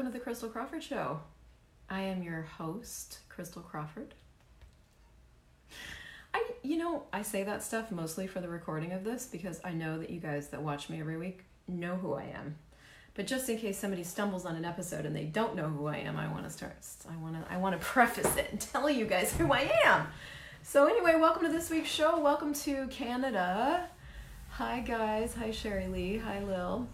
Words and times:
Welcome 0.00 0.14
to 0.14 0.18
the 0.18 0.24
Christel 0.24 0.50
Crawford 0.50 0.82
Show. 0.82 1.20
I 1.90 2.00
am 2.00 2.22
your 2.22 2.40
host, 2.40 3.18
Christel 3.28 3.62
Crawford. 3.62 4.14
I, 6.32 6.42
you 6.62 6.78
know, 6.78 7.02
I 7.12 7.20
say 7.20 7.42
that 7.42 7.62
stuff 7.62 7.90
mostly 7.90 8.26
for 8.26 8.40
the 8.40 8.48
recording 8.48 8.92
of 8.92 9.04
this 9.04 9.26
because 9.26 9.60
I 9.62 9.72
know 9.72 9.98
that 9.98 10.08
you 10.08 10.18
guys 10.18 10.48
that 10.48 10.62
watch 10.62 10.88
me 10.88 11.00
every 11.00 11.18
week 11.18 11.44
know 11.68 11.96
who 11.96 12.14
I 12.14 12.32
am. 12.34 12.56
But 13.12 13.26
just 13.26 13.50
in 13.50 13.58
case 13.58 13.76
somebody 13.76 14.02
stumbles 14.02 14.46
on 14.46 14.56
an 14.56 14.64
episode 14.64 15.04
and 15.04 15.14
they 15.14 15.24
don't 15.24 15.54
know 15.54 15.68
who 15.68 15.86
I 15.86 15.98
am, 15.98 16.16
I 16.16 16.32
want 16.32 16.44
to 16.44 16.50
start. 16.50 16.76
I 17.06 17.16
want 17.18 17.34
to. 17.34 17.52
I 17.52 17.58
want 17.58 17.78
to 17.78 17.86
preface 17.86 18.36
it 18.36 18.48
and 18.50 18.58
tell 18.58 18.88
you 18.88 19.04
guys 19.04 19.34
who 19.34 19.52
I 19.52 19.70
am. 19.84 20.06
So 20.62 20.86
anyway, 20.86 21.16
welcome 21.16 21.42
to 21.42 21.52
this 21.52 21.68
week's 21.68 21.90
show. 21.90 22.18
Welcome 22.18 22.54
to 22.54 22.86
Canada. 22.86 23.86
Hi 24.52 24.80
guys. 24.80 25.34
Hi 25.34 25.50
Sherry 25.50 25.88
Lee. 25.88 26.16
Hi 26.16 26.42
Lil. 26.42 26.88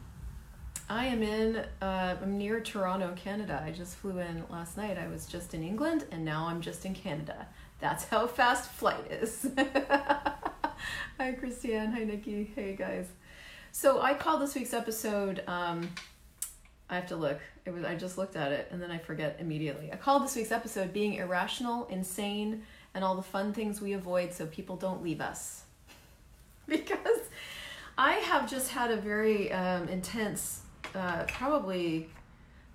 I 0.89 1.07
am 1.07 1.23
in. 1.23 1.65
Uh, 1.83 2.17
I'm 2.23 2.39
near 2.39 2.61
Toronto, 2.61 3.13
Canada. 3.17 3.61
I 3.65 3.73
just 3.73 3.97
flew 3.97 4.19
in 4.19 4.45
last 4.51 4.77
night. 4.77 4.99
I 4.99 5.09
was 5.09 5.27
just 5.27 5.53
in 5.53 5.65
England, 5.65 6.05
and 6.13 6.25
now 6.25 6.47
I'm 6.47 6.61
just 6.61 6.85
in 6.85 6.95
Canada. 6.95 7.49
That's 7.81 8.05
how 8.05 8.29
fast 8.29 8.71
flight 8.71 9.11
is. 9.11 9.49
Hi 9.59 11.33
Christiane. 11.33 11.91
Hi 11.93 12.05
Nikki. 12.05 12.53
Hey 12.55 12.77
guys. 12.77 13.09
So 13.73 14.01
I 14.01 14.15
call 14.15 14.39
this 14.39 14.55
week's 14.55 14.73
episode. 14.73 15.43
Um, 15.49 15.91
I 16.89 16.95
have 16.95 17.09
to 17.09 17.17
look. 17.17 17.41
It 17.65 17.71
was 17.71 17.85
I 17.85 17.97
just 17.97 18.17
looked 18.17 18.37
at 18.37 18.53
it 18.53 18.69
and 18.71 18.81
then 18.81 18.93
I 18.93 18.99
forget 18.99 19.39
immediately. 19.41 19.93
I 19.93 19.97
called 19.97 20.23
this 20.23 20.37
week's 20.37 20.53
episode 20.53 20.93
"Being 20.93 21.15
Irrational, 21.15 21.87
Insane, 21.87 22.63
and 22.95 23.03
All 23.03 23.17
the 23.17 23.23
Fun 23.23 23.53
Things 23.53 23.81
We 23.81 23.93
Avoid 23.95 24.33
So 24.33 24.47
People 24.47 24.77
Don't 24.77 25.03
Leave 25.03 25.21
Us," 25.21 25.65
because 26.69 27.19
I 27.99 28.13
have 28.13 28.49
just 28.49 28.71
had 28.71 28.91
a 28.93 28.97
very 28.97 29.51
um, 29.53 29.89
intense, 29.89 30.61
uh, 30.97 31.25
probably 31.29 32.09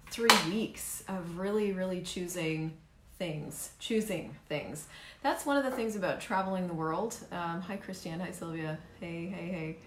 three 0.10 0.30
weeks 0.50 1.04
of 1.08 1.38
really, 1.38 1.72
really 1.72 2.02
choosing 2.02 2.78
things, 3.18 3.72
choosing 3.80 4.36
things. 4.48 4.88
That's 5.24 5.46
one 5.46 5.58
of 5.58 5.64
the 5.64 5.72
things 5.72 5.96
about 5.96 6.22
traveling 6.22 6.68
the 6.68 6.74
world. 6.74 7.18
Um, 7.32 7.62
hi, 7.62 7.78
Christiane. 7.78 8.20
Hi, 8.20 8.32
Sylvia. 8.32 8.78
Hey, 9.00 9.28
hey, 9.28 9.48
hey 9.48 9.78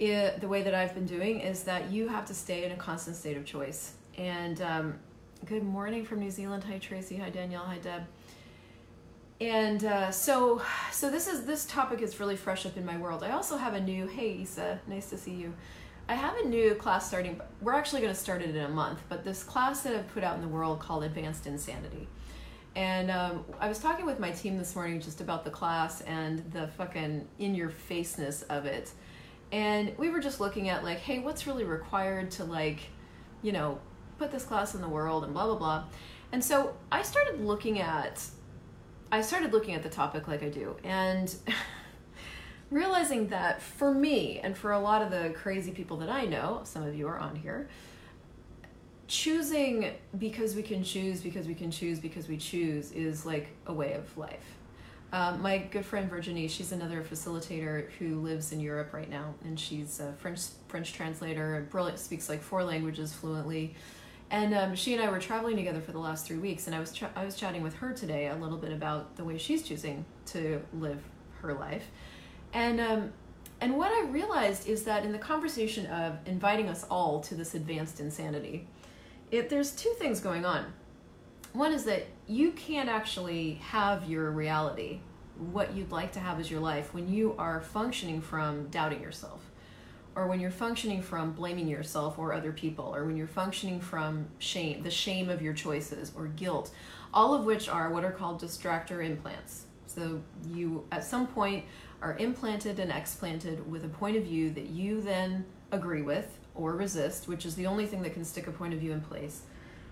it, 0.00 0.40
the 0.40 0.48
way 0.48 0.62
that 0.62 0.74
I've 0.74 0.94
been 0.94 1.06
doing 1.06 1.40
is 1.40 1.64
that 1.64 1.90
you 1.90 2.08
have 2.08 2.24
to 2.26 2.34
stay 2.34 2.64
in 2.64 2.72
a 2.72 2.76
constant 2.76 3.16
state 3.16 3.36
of 3.36 3.44
choice. 3.44 3.92
And 4.16 4.60
um, 4.62 4.98
good 5.44 5.62
morning 5.62 6.06
from 6.06 6.20
New 6.20 6.30
Zealand. 6.30 6.64
Hi 6.64 6.78
Tracy. 6.78 7.18
Hi 7.18 7.28
Danielle. 7.28 7.64
Hi 7.64 7.76
Deb. 7.78 8.02
And 9.42 9.84
uh, 9.84 10.10
so, 10.10 10.62
so 10.90 11.10
this 11.10 11.28
is 11.28 11.44
this 11.44 11.66
topic 11.66 12.00
is 12.00 12.18
really 12.18 12.36
fresh 12.36 12.64
up 12.64 12.78
in 12.78 12.84
my 12.84 12.96
world. 12.96 13.22
I 13.22 13.32
also 13.32 13.58
have 13.58 13.74
a 13.74 13.80
new. 13.80 14.06
Hey 14.06 14.38
Isa, 14.40 14.80
nice 14.86 15.10
to 15.10 15.18
see 15.18 15.32
you. 15.32 15.52
I 16.10 16.14
have 16.14 16.36
a 16.38 16.44
new 16.44 16.74
class 16.74 17.06
starting. 17.06 17.40
We're 17.62 17.74
actually 17.74 18.00
going 18.02 18.12
to 18.12 18.18
start 18.18 18.42
it 18.42 18.56
in 18.56 18.64
a 18.64 18.68
month, 18.68 19.00
but 19.08 19.22
this 19.22 19.44
class 19.44 19.82
that 19.82 19.94
I've 19.94 20.12
put 20.12 20.24
out 20.24 20.34
in 20.34 20.42
the 20.42 20.48
world 20.48 20.80
called 20.80 21.04
Advanced 21.04 21.46
Insanity. 21.46 22.08
And 22.74 23.10
um, 23.12 23.44
I 23.60 23.68
was 23.68 23.78
talking 23.78 24.04
with 24.04 24.18
my 24.18 24.32
team 24.32 24.58
this 24.58 24.74
morning 24.74 25.00
just 25.00 25.20
about 25.20 25.44
the 25.44 25.50
class 25.50 26.00
and 26.02 26.38
the 26.52 26.66
fucking 26.66 27.28
in 27.38 27.54
your 27.54 27.70
faceness 27.70 28.42
of 28.42 28.66
it 28.66 28.92
and 29.52 29.96
we 29.98 30.10
were 30.10 30.20
just 30.20 30.40
looking 30.40 30.68
at 30.68 30.84
like 30.84 30.98
hey 30.98 31.18
what's 31.18 31.46
really 31.46 31.64
required 31.64 32.30
to 32.30 32.44
like 32.44 32.80
you 33.42 33.52
know 33.52 33.78
put 34.18 34.30
this 34.30 34.44
class 34.44 34.74
in 34.74 34.80
the 34.80 34.88
world 34.88 35.24
and 35.24 35.32
blah 35.32 35.46
blah 35.46 35.56
blah 35.56 35.84
and 36.32 36.44
so 36.44 36.74
i 36.92 37.02
started 37.02 37.40
looking 37.40 37.80
at 37.80 38.24
i 39.10 39.20
started 39.20 39.52
looking 39.52 39.74
at 39.74 39.82
the 39.82 39.88
topic 39.88 40.28
like 40.28 40.42
i 40.42 40.48
do 40.48 40.76
and 40.84 41.34
realizing 42.70 43.28
that 43.28 43.60
for 43.60 43.92
me 43.92 44.38
and 44.40 44.56
for 44.56 44.72
a 44.72 44.80
lot 44.80 45.02
of 45.02 45.10
the 45.10 45.30
crazy 45.30 45.70
people 45.70 45.96
that 45.96 46.10
i 46.10 46.24
know 46.24 46.60
some 46.64 46.82
of 46.82 46.94
you 46.94 47.08
are 47.08 47.18
on 47.18 47.34
here 47.36 47.68
choosing 49.08 49.92
because 50.18 50.54
we 50.54 50.62
can 50.62 50.84
choose 50.84 51.20
because 51.20 51.46
we 51.46 51.54
can 51.54 51.70
choose 51.70 51.98
because 51.98 52.28
we 52.28 52.36
choose 52.36 52.92
is 52.92 53.26
like 53.26 53.48
a 53.66 53.72
way 53.72 53.94
of 53.94 54.16
life 54.16 54.56
um, 55.12 55.42
my 55.42 55.58
good 55.58 55.84
friend 55.84 56.08
Virginie, 56.08 56.46
she's 56.46 56.70
another 56.70 57.02
facilitator 57.02 57.90
who 57.98 58.20
lives 58.20 58.52
in 58.52 58.60
Europe 58.60 58.92
right 58.92 59.10
now, 59.10 59.34
and 59.42 59.58
she's 59.58 59.98
a 59.98 60.12
French 60.12 60.40
French 60.68 60.92
translator 60.92 61.56
and 61.56 61.68
brilliant, 61.68 61.98
speaks 61.98 62.28
like 62.28 62.40
four 62.40 62.62
languages 62.62 63.12
fluently. 63.12 63.74
And 64.30 64.54
um, 64.54 64.76
she 64.76 64.94
and 64.94 65.02
I 65.02 65.10
were 65.10 65.18
traveling 65.18 65.56
together 65.56 65.80
for 65.80 65.90
the 65.90 65.98
last 65.98 66.26
three 66.26 66.38
weeks, 66.38 66.68
and 66.68 66.76
I 66.76 66.78
was 66.78 66.96
I 67.16 67.24
was 67.24 67.34
chatting 67.34 67.64
with 67.64 67.74
her 67.76 67.92
today 67.92 68.28
a 68.28 68.36
little 68.36 68.58
bit 68.58 68.72
about 68.72 69.16
the 69.16 69.24
way 69.24 69.36
she's 69.36 69.64
choosing 69.64 70.04
to 70.26 70.62
live 70.72 71.02
her 71.42 71.54
life, 71.54 71.90
and 72.52 72.80
um, 72.80 73.12
and 73.60 73.76
what 73.76 73.92
I 73.92 74.08
realized 74.08 74.68
is 74.68 74.84
that 74.84 75.04
in 75.04 75.12
the 75.12 75.18
conversation 75.18 75.86
of 75.86 76.18
inviting 76.26 76.68
us 76.68 76.84
all 76.90 77.20
to 77.20 77.34
this 77.34 77.54
advanced 77.54 78.00
insanity, 78.00 78.66
it 79.30 79.48
there's 79.48 79.72
two 79.72 79.94
things 79.98 80.20
going 80.20 80.44
on 80.44 80.72
one 81.52 81.72
is 81.72 81.84
that 81.84 82.06
you 82.28 82.52
can't 82.52 82.88
actually 82.88 83.54
have 83.54 84.08
your 84.08 84.30
reality, 84.30 85.00
what 85.50 85.74
you'd 85.74 85.90
like 85.90 86.12
to 86.12 86.20
have 86.20 86.38
as 86.38 86.50
your 86.50 86.60
life, 86.60 86.94
when 86.94 87.12
you 87.12 87.34
are 87.38 87.60
functioning 87.60 88.20
from 88.20 88.68
doubting 88.68 89.02
yourself, 89.02 89.50
or 90.14 90.26
when 90.26 90.38
you're 90.38 90.50
functioning 90.50 91.02
from 91.02 91.32
blaming 91.32 91.66
yourself 91.66 92.18
or 92.18 92.32
other 92.32 92.52
people, 92.52 92.94
or 92.94 93.04
when 93.04 93.16
you're 93.16 93.26
functioning 93.26 93.80
from 93.80 94.28
shame, 94.38 94.82
the 94.82 94.90
shame 94.90 95.28
of 95.28 95.42
your 95.42 95.54
choices, 95.54 96.12
or 96.16 96.28
guilt, 96.28 96.70
all 97.12 97.34
of 97.34 97.44
which 97.44 97.68
are 97.68 97.90
what 97.90 98.04
are 98.04 98.12
called 98.12 98.40
distractor 98.40 99.04
implants. 99.04 99.64
So 99.86 100.22
you, 100.48 100.86
at 100.92 101.02
some 101.02 101.26
point, 101.26 101.64
are 102.02 102.16
implanted 102.16 102.78
and 102.78 102.90
explanted 102.90 103.70
with 103.70 103.84
a 103.84 103.88
point 103.88 104.16
of 104.16 104.24
view 104.24 104.50
that 104.50 104.66
you 104.66 105.00
then 105.00 105.44
agree 105.72 106.02
with 106.02 106.38
or 106.54 106.74
resist, 106.74 107.28
which 107.28 107.46
is 107.46 107.54
the 107.54 107.66
only 107.66 107.86
thing 107.86 108.02
that 108.02 108.14
can 108.14 108.24
stick 108.24 108.46
a 108.46 108.50
point 108.50 108.74
of 108.74 108.80
view 108.80 108.92
in 108.92 109.00
place. 109.00 109.42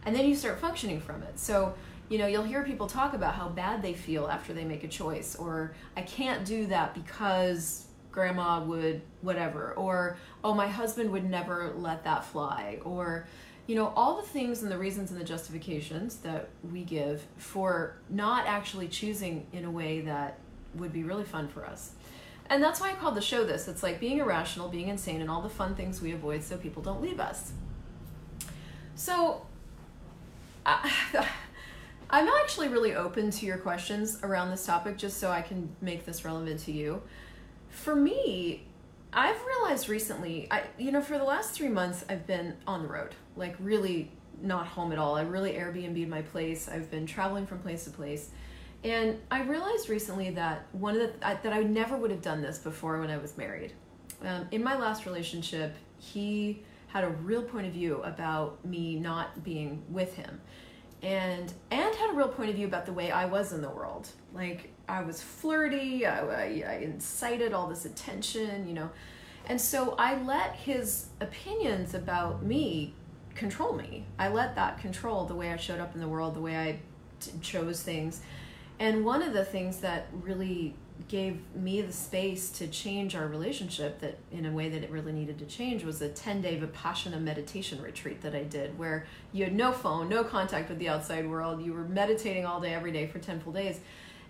And 0.04 0.14
then 0.14 0.26
you 0.26 0.34
start 0.34 0.58
functioning 0.60 1.00
from 1.00 1.22
it. 1.22 1.38
So 1.38 1.74
you 2.08 2.18
know 2.18 2.26
you'll 2.26 2.44
hear 2.44 2.62
people 2.62 2.86
talk 2.86 3.14
about 3.14 3.34
how 3.34 3.48
bad 3.48 3.82
they 3.82 3.92
feel 3.92 4.26
after 4.28 4.52
they 4.52 4.64
make 4.64 4.84
a 4.84 4.88
choice 4.88 5.36
or 5.36 5.74
i 5.96 6.02
can't 6.02 6.44
do 6.44 6.66
that 6.66 6.94
because 6.94 7.86
grandma 8.10 8.62
would 8.62 9.00
whatever 9.20 9.72
or 9.74 10.16
oh 10.42 10.54
my 10.54 10.66
husband 10.66 11.10
would 11.10 11.28
never 11.28 11.72
let 11.76 12.02
that 12.04 12.24
fly 12.24 12.78
or 12.84 13.26
you 13.66 13.74
know 13.74 13.92
all 13.94 14.16
the 14.16 14.26
things 14.26 14.62
and 14.62 14.72
the 14.72 14.78
reasons 14.78 15.10
and 15.10 15.20
the 15.20 15.24
justifications 15.24 16.16
that 16.16 16.48
we 16.72 16.82
give 16.82 17.26
for 17.36 17.96
not 18.08 18.46
actually 18.46 18.88
choosing 18.88 19.46
in 19.52 19.64
a 19.64 19.70
way 19.70 20.00
that 20.00 20.38
would 20.74 20.92
be 20.92 21.02
really 21.02 21.24
fun 21.24 21.48
for 21.48 21.66
us 21.66 21.92
and 22.50 22.62
that's 22.62 22.80
why 22.80 22.90
i 22.90 22.94
called 22.94 23.14
the 23.14 23.20
show 23.20 23.44
this 23.44 23.68
it's 23.68 23.82
like 23.82 24.00
being 24.00 24.18
irrational 24.18 24.68
being 24.68 24.88
insane 24.88 25.20
and 25.20 25.30
all 25.30 25.42
the 25.42 25.48
fun 25.48 25.74
things 25.74 26.00
we 26.00 26.12
avoid 26.12 26.42
so 26.42 26.56
people 26.56 26.82
don't 26.82 27.02
leave 27.02 27.20
us 27.20 27.52
so 28.94 29.42
I'm 32.10 32.28
actually 32.28 32.68
really 32.68 32.94
open 32.94 33.30
to 33.30 33.46
your 33.46 33.58
questions 33.58 34.18
around 34.22 34.50
this 34.50 34.64
topic 34.64 34.96
just 34.96 35.18
so 35.18 35.30
I 35.30 35.42
can 35.42 35.68
make 35.80 36.04
this 36.06 36.24
relevant 36.24 36.60
to 36.60 36.72
you. 36.72 37.02
For 37.68 37.94
me, 37.94 38.64
I've 39.12 39.40
realized 39.44 39.88
recently, 39.88 40.48
I 40.50 40.64
you 40.78 40.92
know, 40.92 41.02
for 41.02 41.18
the 41.18 41.24
last 41.24 41.52
3 41.52 41.68
months 41.68 42.04
I've 42.08 42.26
been 42.26 42.54
on 42.66 42.82
the 42.82 42.88
road, 42.88 43.14
like 43.36 43.56
really 43.58 44.10
not 44.40 44.66
home 44.66 44.92
at 44.92 44.98
all. 44.98 45.16
I 45.16 45.22
really 45.22 45.52
Airbnb 45.52 46.08
my 46.08 46.22
place. 46.22 46.68
I've 46.68 46.90
been 46.90 47.06
traveling 47.06 47.46
from 47.46 47.58
place 47.58 47.84
to 47.84 47.90
place. 47.90 48.30
And 48.84 49.20
I 49.30 49.42
realized 49.42 49.88
recently 49.88 50.30
that 50.30 50.66
one 50.72 51.00
of 51.00 51.00
the 51.00 51.26
I, 51.26 51.34
that 51.34 51.52
I 51.52 51.62
never 51.62 51.96
would 51.96 52.10
have 52.10 52.22
done 52.22 52.42
this 52.42 52.58
before 52.58 53.00
when 53.00 53.10
I 53.10 53.18
was 53.18 53.36
married. 53.36 53.72
Um, 54.22 54.46
in 54.50 54.62
my 54.62 54.76
last 54.76 55.06
relationship, 55.06 55.74
he 55.96 56.62
had 56.88 57.04
a 57.04 57.08
real 57.08 57.42
point 57.42 57.66
of 57.66 57.72
view 57.72 58.02
about 58.02 58.64
me 58.64 58.96
not 58.96 59.42
being 59.44 59.82
with 59.90 60.14
him 60.14 60.40
and 61.02 61.52
and 61.70 61.94
had 61.94 62.10
a 62.10 62.12
real 62.14 62.28
point 62.28 62.50
of 62.50 62.56
view 62.56 62.66
about 62.66 62.86
the 62.86 62.92
way 62.92 63.10
I 63.10 63.26
was 63.26 63.52
in 63.52 63.62
the 63.62 63.70
world. 63.70 64.08
Like 64.34 64.72
I 64.88 65.02
was 65.02 65.22
flirty, 65.22 66.06
I, 66.06 66.20
I, 66.20 66.64
I, 66.66 66.74
incited 66.82 67.52
all 67.52 67.68
this 67.68 67.84
attention, 67.84 68.66
you 68.66 68.74
know, 68.74 68.90
and 69.46 69.60
so 69.60 69.94
I 69.98 70.20
let 70.22 70.56
his 70.56 71.06
opinions 71.20 71.94
about 71.94 72.42
me 72.42 72.94
control 73.34 73.74
me. 73.74 74.06
I 74.18 74.28
let 74.28 74.56
that 74.56 74.78
control 74.78 75.26
the 75.26 75.34
way 75.34 75.52
I 75.52 75.56
showed 75.56 75.78
up 75.78 75.94
in 75.94 76.00
the 76.00 76.08
world, 76.08 76.34
the 76.34 76.40
way 76.40 76.56
I 76.56 76.80
t- 77.20 77.32
chose 77.42 77.82
things, 77.82 78.22
and 78.78 79.04
one 79.04 79.22
of 79.22 79.32
the 79.32 79.44
things 79.44 79.78
that 79.78 80.06
really 80.22 80.74
gave 81.06 81.40
me 81.54 81.80
the 81.80 81.92
space 81.92 82.50
to 82.50 82.66
change 82.66 83.14
our 83.14 83.26
relationship 83.26 84.00
that 84.00 84.18
in 84.32 84.44
a 84.44 84.50
way 84.50 84.68
that 84.68 84.82
it 84.82 84.90
really 84.90 85.12
needed 85.12 85.38
to 85.38 85.46
change 85.46 85.84
was 85.84 86.02
a 86.02 86.08
10 86.08 86.42
day 86.42 86.60
vipassana 86.60 87.20
meditation 87.20 87.80
retreat 87.80 88.20
that 88.20 88.34
i 88.34 88.42
did 88.42 88.76
where 88.78 89.06
you 89.32 89.44
had 89.44 89.54
no 89.54 89.70
phone 89.72 90.08
no 90.08 90.24
contact 90.24 90.68
with 90.68 90.78
the 90.78 90.88
outside 90.88 91.28
world. 91.28 91.62
You 91.62 91.72
were 91.72 91.84
meditating 91.84 92.44
all 92.46 92.60
day 92.60 92.74
every 92.74 92.92
day 92.92 93.06
for 93.06 93.18
10 93.18 93.40
full 93.40 93.52
days. 93.52 93.80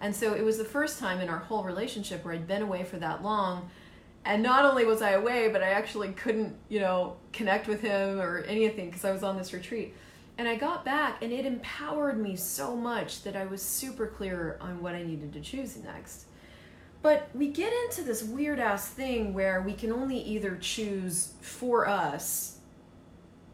And 0.01 0.15
so 0.15 0.35
it 0.35 0.45
was 0.45 0.59
the 0.59 0.65
first 0.65 0.99
time 0.99 1.21
in 1.21 1.29
our 1.29 1.39
whole 1.39 1.65
relationship 1.65 2.25
where 2.25 2.35
i'd 2.35 2.47
been 2.47 2.63
away 2.63 2.85
for 2.85 2.97
that 2.99 3.23
long. 3.23 3.71
And 4.25 4.43
not 4.43 4.65
only 4.65 4.85
was 4.85 5.03
i 5.03 5.11
away 5.11 5.49
but 5.49 5.63
i 5.63 5.71
actually 5.71 6.13
couldn't 6.13 6.57
you 6.69 6.81
know 6.81 7.17
connect 7.33 7.67
with 7.67 7.81
him 7.81 8.21
or 8.21 8.39
anything 8.41 8.87
because 8.87 9.05
i 9.05 9.11
was 9.11 9.23
on 9.23 9.37
this 9.37 9.53
retreat 9.53 9.95
and 10.39 10.49
i 10.49 10.57
got 10.57 10.85
back 10.85 11.23
and 11.23 11.33
it 11.33 11.45
empowered 11.45 12.19
me 12.19 12.35
so 12.35 12.75
much 12.75 13.23
that 13.23 13.37
i 13.37 13.45
was 13.45 13.61
super 13.61 14.07
clear 14.07 14.57
on 14.61 14.81
what 14.81 14.95
i 14.95 15.03
needed 15.03 15.33
to 15.33 15.41
choose 15.41 15.77
next 15.77 16.25
but 17.03 17.29
we 17.35 17.49
get 17.49 17.73
into 17.85 18.03
this 18.03 18.23
weird 18.23 18.59
ass 18.59 18.89
thing 18.89 19.33
where 19.33 19.63
we 19.63 19.73
can 19.73 19.93
only 19.93 20.19
either 20.19 20.57
choose 20.57 21.35
for 21.41 21.87
us 21.87 22.59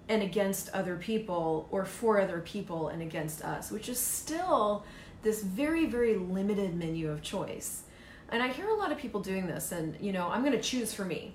and 0.08 0.22
against 0.22 0.68
other 0.70 0.96
people 0.96 1.68
or 1.70 1.84
for 1.84 2.20
other 2.20 2.40
people 2.40 2.88
and 2.88 3.02
against 3.02 3.42
us, 3.42 3.70
which 3.70 3.88
is 3.88 3.98
still 3.98 4.84
this 5.22 5.42
very, 5.42 5.86
very 5.86 6.14
limited 6.16 6.74
menu 6.74 7.10
of 7.10 7.22
choice. 7.22 7.82
And 8.30 8.42
I 8.42 8.48
hear 8.48 8.68
a 8.68 8.74
lot 8.74 8.92
of 8.92 8.98
people 8.98 9.20
doing 9.20 9.46
this, 9.46 9.72
and 9.72 9.96
you 10.00 10.12
know, 10.12 10.28
I'm 10.28 10.42
to 10.44 10.60
choose 10.60 10.92
for 10.92 11.04
me. 11.04 11.34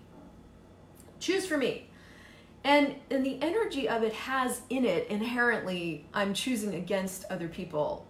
Choose 1.19 1.45
for 1.45 1.57
me. 1.57 1.88
And, 2.63 2.95
and 3.09 3.25
the 3.25 3.41
energy 3.41 3.87
of 3.87 4.03
it 4.03 4.13
has 4.13 4.61
in 4.69 4.85
it 4.85 5.07
inherently, 5.07 6.05
I'm 6.13 6.33
choosing 6.33 6.75
against 6.75 7.25
other 7.29 7.47
people 7.47 8.05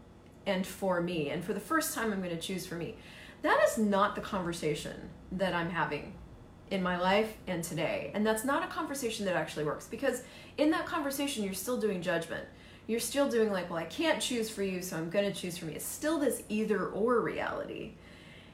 and 0.46 0.66
for 0.66 1.01
me. 1.01 1.30
And 1.30 1.44
for 1.44 1.54
the 1.54 1.60
first 1.60 1.94
time, 1.94 2.12
I'm 2.12 2.22
going 2.22 2.36
to 2.36 2.42
choose 2.42 2.66
for 2.66 2.75
me. 2.75 2.96
That 3.42 3.62
is 3.63 3.78
not 3.78 4.16
the 4.16 4.22
conversation 4.22 5.10
that 5.34 5.54
I'm 5.54 5.69
having 5.69 6.13
in 6.72 6.84
my 6.84 7.00
life 7.00 7.34
and 7.48 7.63
today. 7.63 8.12
And 8.13 8.25
that's 8.25 8.44
not 8.44 8.63
a 8.63 8.68
conversation 8.68 9.25
that 9.25 9.36
actually 9.36 9.66
works 9.66 9.88
because 9.88 10.24
in 10.57 10.72
that 10.72 10.86
conversation, 10.86 11.44
you're 11.44 11.54
still 11.54 11.80
doing 11.80 12.02
judgment. 12.02 12.45
You're 12.88 13.00
still 13.00 13.30
doing, 13.30 13.52
like, 13.52 13.69
well, 13.69 13.78
I 13.78 13.86
can't 13.86 14.19
choose 14.19 14.50
for 14.50 14.63
you, 14.63 14.81
so 14.81 14.98
I'm 14.98 15.12
going 15.12 15.31
to 15.31 15.40
choose 15.40 15.60
for 15.60 15.66
me. 15.66 15.74
It's 15.74 15.86
still 15.86 16.19
this 16.19 16.42
either 16.50 16.88
or 16.88 17.22
reality. 17.22 17.94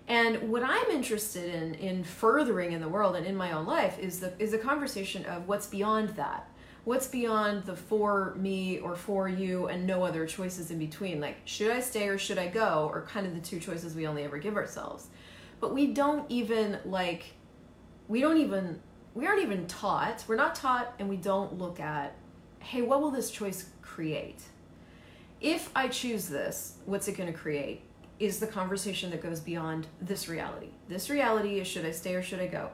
And 0.08 0.52
what 0.52 0.64
I'm 0.64 0.92
interested 0.92 1.54
in 1.54 1.74
in 1.76 2.04
furthering 2.04 2.74
in 2.74 2.82
the 2.82 2.88
world 2.88 3.16
and 3.16 3.26
in 3.26 3.36
my 3.36 3.52
own 3.54 3.66
life 3.66 3.98
is 3.98 4.20
the 4.20 4.34
is 4.40 4.52
the 4.52 4.58
conversation 4.58 5.26
of 5.26 5.48
what's 5.48 5.68
beyond 5.68 6.10
that. 6.10 6.50
What's 6.84 7.08
beyond 7.08 7.64
the 7.64 7.76
for 7.76 8.36
me 8.38 8.78
or 8.78 8.96
for 8.96 9.28
you 9.28 9.68
and 9.68 9.88
no 9.88 10.04
other 10.04 10.28
choices 10.28 10.70
in 10.70 10.78
between? 10.78 11.20
Like 11.20 11.38
should 11.46 11.72
I 11.72 11.80
stay 11.80 12.08
or 12.08 12.20
should 12.20 12.38
I 12.38 12.48
go? 12.48 12.90
Or 12.94 13.02
kind 13.02 13.26
of 13.26 13.34
the 13.34 13.42
two 13.42 13.60
choices 13.60 13.96
we 13.96 14.06
only 14.06 14.24
ever 14.24 14.38
give 14.38 14.56
ourselves. 14.56 15.08
But 15.60 15.74
we 15.74 15.88
don't 15.88 16.30
even 16.30 16.78
like 16.86 17.34
we 18.08 18.22
don't 18.22 18.38
even 18.38 18.82
we 19.16 19.26
aren't 19.26 19.42
even 19.42 19.66
taught. 19.66 20.24
We're 20.28 20.36
not 20.36 20.54
taught 20.54 20.94
and 21.00 21.10
we 21.10 21.18
don't 21.18 21.58
look 21.58 21.80
at 21.80 22.16
hey, 22.60 22.82
what 22.82 23.02
will 23.02 23.12
this 23.12 23.30
choice 23.32 23.70
create? 23.82 24.42
If 25.40 25.70
I 25.76 25.88
choose 25.88 26.28
this, 26.28 26.78
what's 26.86 27.08
it 27.08 27.16
going 27.16 27.32
to 27.32 27.38
create? 27.38 27.84
Is 28.20 28.40
the 28.40 28.48
conversation 28.48 29.12
that 29.12 29.22
goes 29.22 29.40
beyond 29.40 29.88
this 30.02 30.30
reality. 30.30 30.70
This 30.88 31.10
reality 31.10 31.60
is 31.60 31.68
should 31.68 31.86
I 31.86 31.92
stay 31.92 32.16
or 32.16 32.22
should 32.22 32.40
I 32.40 32.48
go? 32.48 32.70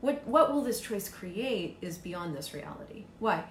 What 0.00 0.26
what 0.26 0.52
will 0.52 0.62
this 0.62 0.80
choice 0.80 1.08
create 1.08 1.76
is 1.80 1.98
beyond 1.98 2.36
this 2.36 2.54
reality. 2.54 3.04
Why? 3.18 3.44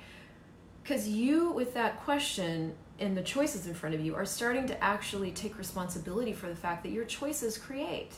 Because 0.81 1.07
you, 1.07 1.51
with 1.51 1.73
that 1.75 2.01
question 2.03 2.73
and 2.99 3.15
the 3.15 3.21
choices 3.21 3.67
in 3.67 3.73
front 3.73 3.95
of 3.95 4.01
you, 4.01 4.15
are 4.15 4.25
starting 4.25 4.65
to 4.67 4.83
actually 4.83 5.31
take 5.31 5.57
responsibility 5.57 6.33
for 6.33 6.47
the 6.47 6.55
fact 6.55 6.83
that 6.83 6.91
your 6.91 7.05
choices 7.05 7.57
create. 7.57 8.13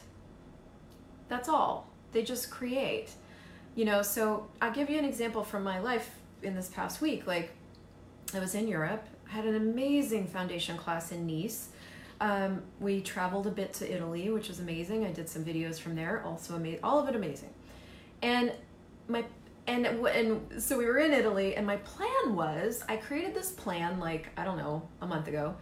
That's 1.27 1.49
all. 1.49 1.89
They 2.13 2.23
just 2.23 2.49
create. 2.49 3.11
You 3.75 3.85
know, 3.85 4.01
so 4.01 4.47
I'll 4.61 4.71
give 4.71 4.89
you 4.89 4.97
an 4.97 5.05
example 5.05 5.43
from 5.43 5.63
my 5.63 5.79
life 5.79 6.11
in 6.43 6.55
this 6.55 6.69
past 6.69 7.01
week. 7.01 7.27
Like, 7.27 7.51
I 8.33 8.39
was 8.39 8.55
in 8.55 8.67
Europe, 8.67 9.05
had 9.27 9.45
an 9.45 9.55
amazing 9.55 10.27
foundation 10.27 10.77
class 10.77 11.11
in 11.11 11.27
Nice 11.27 11.69
um, 12.21 12.61
we 12.79 13.01
traveled 13.01 13.47
a 13.47 13.51
bit 13.51 13.73
to 13.73 13.93
Italy, 13.93 14.29
which 14.29 14.47
was 14.47 14.59
amazing. 14.59 15.05
I 15.05 15.11
did 15.11 15.27
some 15.27 15.43
videos 15.43 15.79
from 15.79 15.95
there, 15.95 16.23
also 16.23 16.55
amazing. 16.55 16.79
All 16.83 16.99
of 16.99 17.09
it 17.09 17.15
amazing. 17.15 17.49
And 18.21 18.53
my 19.07 19.25
and 19.67 19.87
and 19.87 20.61
so 20.61 20.77
we 20.77 20.85
were 20.85 20.99
in 20.99 21.13
Italy, 21.13 21.55
and 21.55 21.65
my 21.65 21.77
plan 21.77 22.35
was 22.35 22.83
I 22.87 22.97
created 22.97 23.33
this 23.33 23.51
plan 23.51 23.99
like 23.99 24.29
I 24.37 24.43
don't 24.43 24.59
know 24.59 24.87
a 25.01 25.07
month 25.07 25.27
ago, 25.27 25.55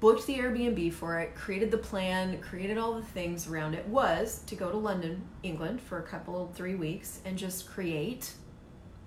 booked 0.00 0.26
the 0.26 0.36
Airbnb 0.36 0.92
for 0.92 1.20
it, 1.20 1.36
created 1.36 1.70
the 1.70 1.78
plan, 1.78 2.40
created 2.40 2.76
all 2.76 2.94
the 2.94 3.02
things 3.02 3.46
around 3.46 3.74
it. 3.74 3.86
Was 3.86 4.40
to 4.46 4.56
go 4.56 4.72
to 4.72 4.76
London, 4.76 5.22
England, 5.44 5.80
for 5.80 6.00
a 6.00 6.02
couple 6.02 6.50
three 6.56 6.74
weeks 6.74 7.20
and 7.24 7.38
just 7.38 7.70
create. 7.70 8.32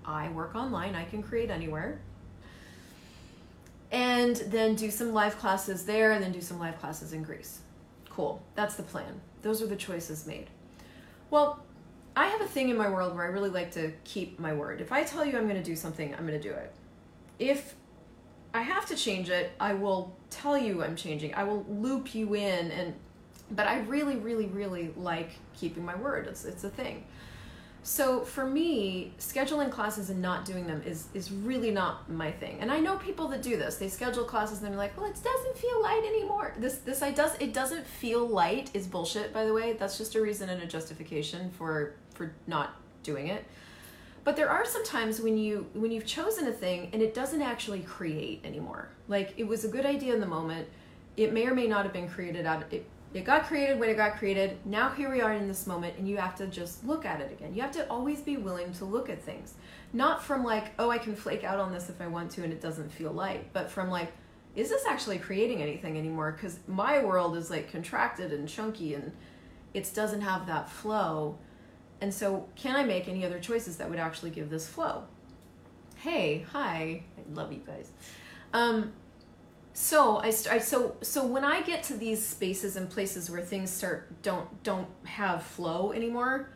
I 0.06 0.30
work 0.30 0.54
online. 0.54 0.94
I 0.94 1.04
can 1.04 1.22
create 1.22 1.50
anywhere 1.50 2.00
and 3.90 4.36
then 4.36 4.74
do 4.74 4.90
some 4.90 5.12
live 5.12 5.38
classes 5.38 5.84
there 5.84 6.12
and 6.12 6.22
then 6.22 6.32
do 6.32 6.40
some 6.40 6.58
live 6.58 6.78
classes 6.78 7.12
in 7.12 7.22
Greece. 7.22 7.60
Cool. 8.10 8.42
That's 8.54 8.74
the 8.74 8.82
plan. 8.82 9.20
Those 9.42 9.62
are 9.62 9.66
the 9.66 9.76
choices 9.76 10.26
made. 10.26 10.48
Well, 11.30 11.64
I 12.16 12.26
have 12.26 12.40
a 12.40 12.46
thing 12.46 12.68
in 12.68 12.76
my 12.76 12.88
world 12.88 13.14
where 13.14 13.24
I 13.24 13.28
really 13.28 13.50
like 13.50 13.70
to 13.72 13.92
keep 14.04 14.38
my 14.38 14.52
word. 14.52 14.80
If 14.80 14.92
I 14.92 15.04
tell 15.04 15.24
you 15.24 15.38
I'm 15.38 15.44
going 15.48 15.62
to 15.62 15.62
do 15.62 15.76
something, 15.76 16.14
I'm 16.14 16.26
going 16.26 16.40
to 16.40 16.48
do 16.48 16.54
it. 16.54 16.74
If 17.38 17.76
I 18.52 18.62
have 18.62 18.86
to 18.86 18.96
change 18.96 19.30
it, 19.30 19.52
I 19.60 19.74
will 19.74 20.16
tell 20.30 20.58
you 20.58 20.82
I'm 20.82 20.96
changing. 20.96 21.34
I 21.34 21.44
will 21.44 21.64
loop 21.68 22.14
you 22.14 22.34
in 22.34 22.70
and 22.70 22.94
but 23.50 23.66
I 23.66 23.78
really 23.80 24.16
really 24.16 24.46
really 24.46 24.92
like 24.96 25.30
keeping 25.54 25.84
my 25.84 25.94
word. 25.94 26.26
It's 26.26 26.44
it's 26.44 26.64
a 26.64 26.70
thing. 26.70 27.04
So 27.88 28.20
for 28.20 28.44
me, 28.44 29.14
scheduling 29.18 29.70
classes 29.70 30.10
and 30.10 30.20
not 30.20 30.44
doing 30.44 30.66
them 30.66 30.82
is 30.84 31.06
is 31.14 31.32
really 31.32 31.70
not 31.70 32.10
my 32.10 32.30
thing. 32.30 32.58
And 32.60 32.70
I 32.70 32.80
know 32.80 32.98
people 32.98 33.28
that 33.28 33.40
do 33.40 33.56
this. 33.56 33.76
They 33.76 33.88
schedule 33.88 34.24
classes 34.24 34.58
and 34.58 34.68
they're 34.68 34.76
like, 34.76 34.94
"Well, 34.94 35.06
it 35.06 35.18
doesn't 35.24 35.56
feel 35.56 35.80
light 35.80 36.04
anymore." 36.06 36.52
This 36.58 36.76
this 36.88 37.00
I 37.00 37.12
does 37.12 37.34
it 37.40 37.54
doesn't 37.54 37.86
feel 37.86 38.28
light 38.28 38.70
is 38.74 38.86
bullshit, 38.86 39.32
by 39.32 39.46
the 39.46 39.54
way. 39.54 39.72
That's 39.72 39.96
just 39.96 40.14
a 40.16 40.20
reason 40.20 40.50
and 40.50 40.62
a 40.62 40.66
justification 40.66 41.50
for 41.50 41.94
for 42.12 42.34
not 42.46 42.76
doing 43.02 43.28
it. 43.28 43.46
But 44.22 44.36
there 44.36 44.50
are 44.50 44.66
some 44.66 44.84
times 44.84 45.18
when 45.22 45.38
you 45.38 45.66
when 45.72 45.90
you've 45.90 46.06
chosen 46.06 46.46
a 46.46 46.52
thing 46.52 46.90
and 46.92 47.00
it 47.00 47.14
doesn't 47.14 47.40
actually 47.40 47.80
create 47.80 48.44
anymore. 48.44 48.90
Like 49.08 49.32
it 49.38 49.44
was 49.44 49.64
a 49.64 49.68
good 49.68 49.86
idea 49.86 50.12
in 50.12 50.20
the 50.20 50.26
moment. 50.26 50.68
It 51.16 51.32
may 51.32 51.46
or 51.46 51.54
may 51.54 51.66
not 51.66 51.84
have 51.84 51.94
been 51.94 52.10
created 52.10 52.44
out 52.44 52.64
it 52.70 52.84
it 53.14 53.24
got 53.24 53.44
created 53.44 53.78
when 53.78 53.88
it 53.88 53.96
got 53.96 54.18
created. 54.18 54.58
Now 54.64 54.90
here 54.90 55.10
we 55.10 55.20
are 55.20 55.32
in 55.32 55.48
this 55.48 55.66
moment, 55.66 55.96
and 55.98 56.08
you 56.08 56.18
have 56.18 56.34
to 56.36 56.46
just 56.46 56.84
look 56.84 57.06
at 57.06 57.20
it 57.20 57.32
again. 57.32 57.54
You 57.54 57.62
have 57.62 57.72
to 57.72 57.88
always 57.88 58.20
be 58.20 58.36
willing 58.36 58.72
to 58.74 58.84
look 58.84 59.08
at 59.08 59.22
things. 59.22 59.54
Not 59.92 60.22
from 60.22 60.44
like, 60.44 60.72
oh, 60.78 60.90
I 60.90 60.98
can 60.98 61.16
flake 61.16 61.44
out 61.44 61.58
on 61.58 61.72
this 61.72 61.88
if 61.88 62.00
I 62.00 62.06
want 62.06 62.30
to 62.32 62.44
and 62.44 62.52
it 62.52 62.60
doesn't 62.60 62.92
feel 62.92 63.12
light, 63.12 63.52
but 63.52 63.70
from 63.70 63.88
like, 63.90 64.12
is 64.54 64.68
this 64.68 64.84
actually 64.86 65.18
creating 65.18 65.62
anything 65.62 65.96
anymore? 65.96 66.32
Because 66.32 66.58
my 66.66 67.02
world 67.02 67.36
is 67.36 67.50
like 67.50 67.70
contracted 67.70 68.32
and 68.32 68.48
chunky 68.48 68.94
and 68.94 69.12
it 69.72 69.90
doesn't 69.94 70.20
have 70.20 70.46
that 70.46 70.68
flow. 70.68 71.38
And 72.00 72.12
so, 72.12 72.48
can 72.54 72.76
I 72.76 72.84
make 72.84 73.08
any 73.08 73.24
other 73.24 73.40
choices 73.40 73.76
that 73.78 73.88
would 73.88 73.98
actually 73.98 74.30
give 74.30 74.50
this 74.50 74.68
flow? 74.68 75.04
Hey, 75.96 76.46
hi, 76.52 77.02
I 77.16 77.34
love 77.34 77.52
you 77.52 77.60
guys. 77.66 77.90
Um, 78.52 78.92
so 79.80 80.16
I, 80.16 80.26
I 80.26 80.58
so 80.58 80.96
so 81.02 81.24
when 81.24 81.44
I 81.44 81.62
get 81.62 81.84
to 81.84 81.94
these 81.94 82.24
spaces 82.26 82.74
and 82.74 82.90
places 82.90 83.30
where 83.30 83.40
things 83.40 83.70
start 83.70 84.22
don't 84.24 84.60
don't 84.64 84.88
have 85.04 85.44
flow 85.44 85.92
anymore, 85.92 86.50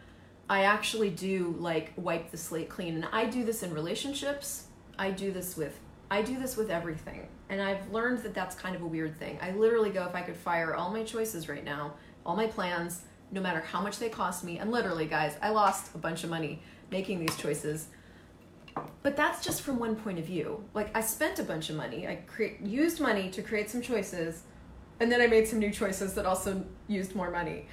I 0.50 0.64
actually 0.64 1.10
do 1.10 1.54
like 1.60 1.92
wipe 1.96 2.32
the 2.32 2.36
slate 2.36 2.68
clean, 2.68 2.96
and 2.96 3.06
I 3.12 3.26
do 3.26 3.44
this 3.44 3.62
in 3.62 3.72
relationships. 3.72 4.66
I 4.98 5.12
do 5.12 5.30
this 5.30 5.56
with 5.56 5.78
I 6.10 6.22
do 6.22 6.36
this 6.36 6.56
with 6.56 6.68
everything, 6.68 7.28
and 7.48 7.62
I've 7.62 7.88
learned 7.92 8.24
that 8.24 8.34
that's 8.34 8.56
kind 8.56 8.74
of 8.74 8.82
a 8.82 8.86
weird 8.88 9.16
thing. 9.20 9.38
I 9.40 9.52
literally 9.52 9.90
go 9.90 10.04
if 10.04 10.16
I 10.16 10.22
could 10.22 10.36
fire 10.36 10.74
all 10.74 10.90
my 10.90 11.04
choices 11.04 11.48
right 11.48 11.64
now, 11.64 11.94
all 12.26 12.34
my 12.34 12.48
plans, 12.48 13.02
no 13.30 13.40
matter 13.40 13.60
how 13.60 13.80
much 13.80 14.00
they 14.00 14.08
cost 14.08 14.42
me, 14.42 14.58
and 14.58 14.72
literally, 14.72 15.06
guys, 15.06 15.36
I 15.40 15.50
lost 15.50 15.94
a 15.94 15.98
bunch 15.98 16.24
of 16.24 16.30
money 16.30 16.60
making 16.90 17.20
these 17.20 17.36
choices 17.36 17.86
but 19.02 19.16
that's 19.16 19.44
just 19.44 19.62
from 19.62 19.78
one 19.78 19.96
point 19.96 20.18
of 20.18 20.24
view. 20.24 20.64
Like 20.74 20.96
I 20.96 21.00
spent 21.00 21.38
a 21.38 21.42
bunch 21.42 21.70
of 21.70 21.76
money. 21.76 22.06
I 22.06 22.16
create 22.26 22.60
used 22.60 23.00
money 23.00 23.30
to 23.30 23.42
create 23.42 23.70
some 23.70 23.82
choices, 23.82 24.42
and 25.00 25.10
then 25.10 25.20
I 25.20 25.26
made 25.26 25.48
some 25.48 25.58
new 25.58 25.70
choices 25.70 26.14
that 26.14 26.26
also 26.26 26.64
used 26.88 27.14
more 27.14 27.30
money. 27.30 27.66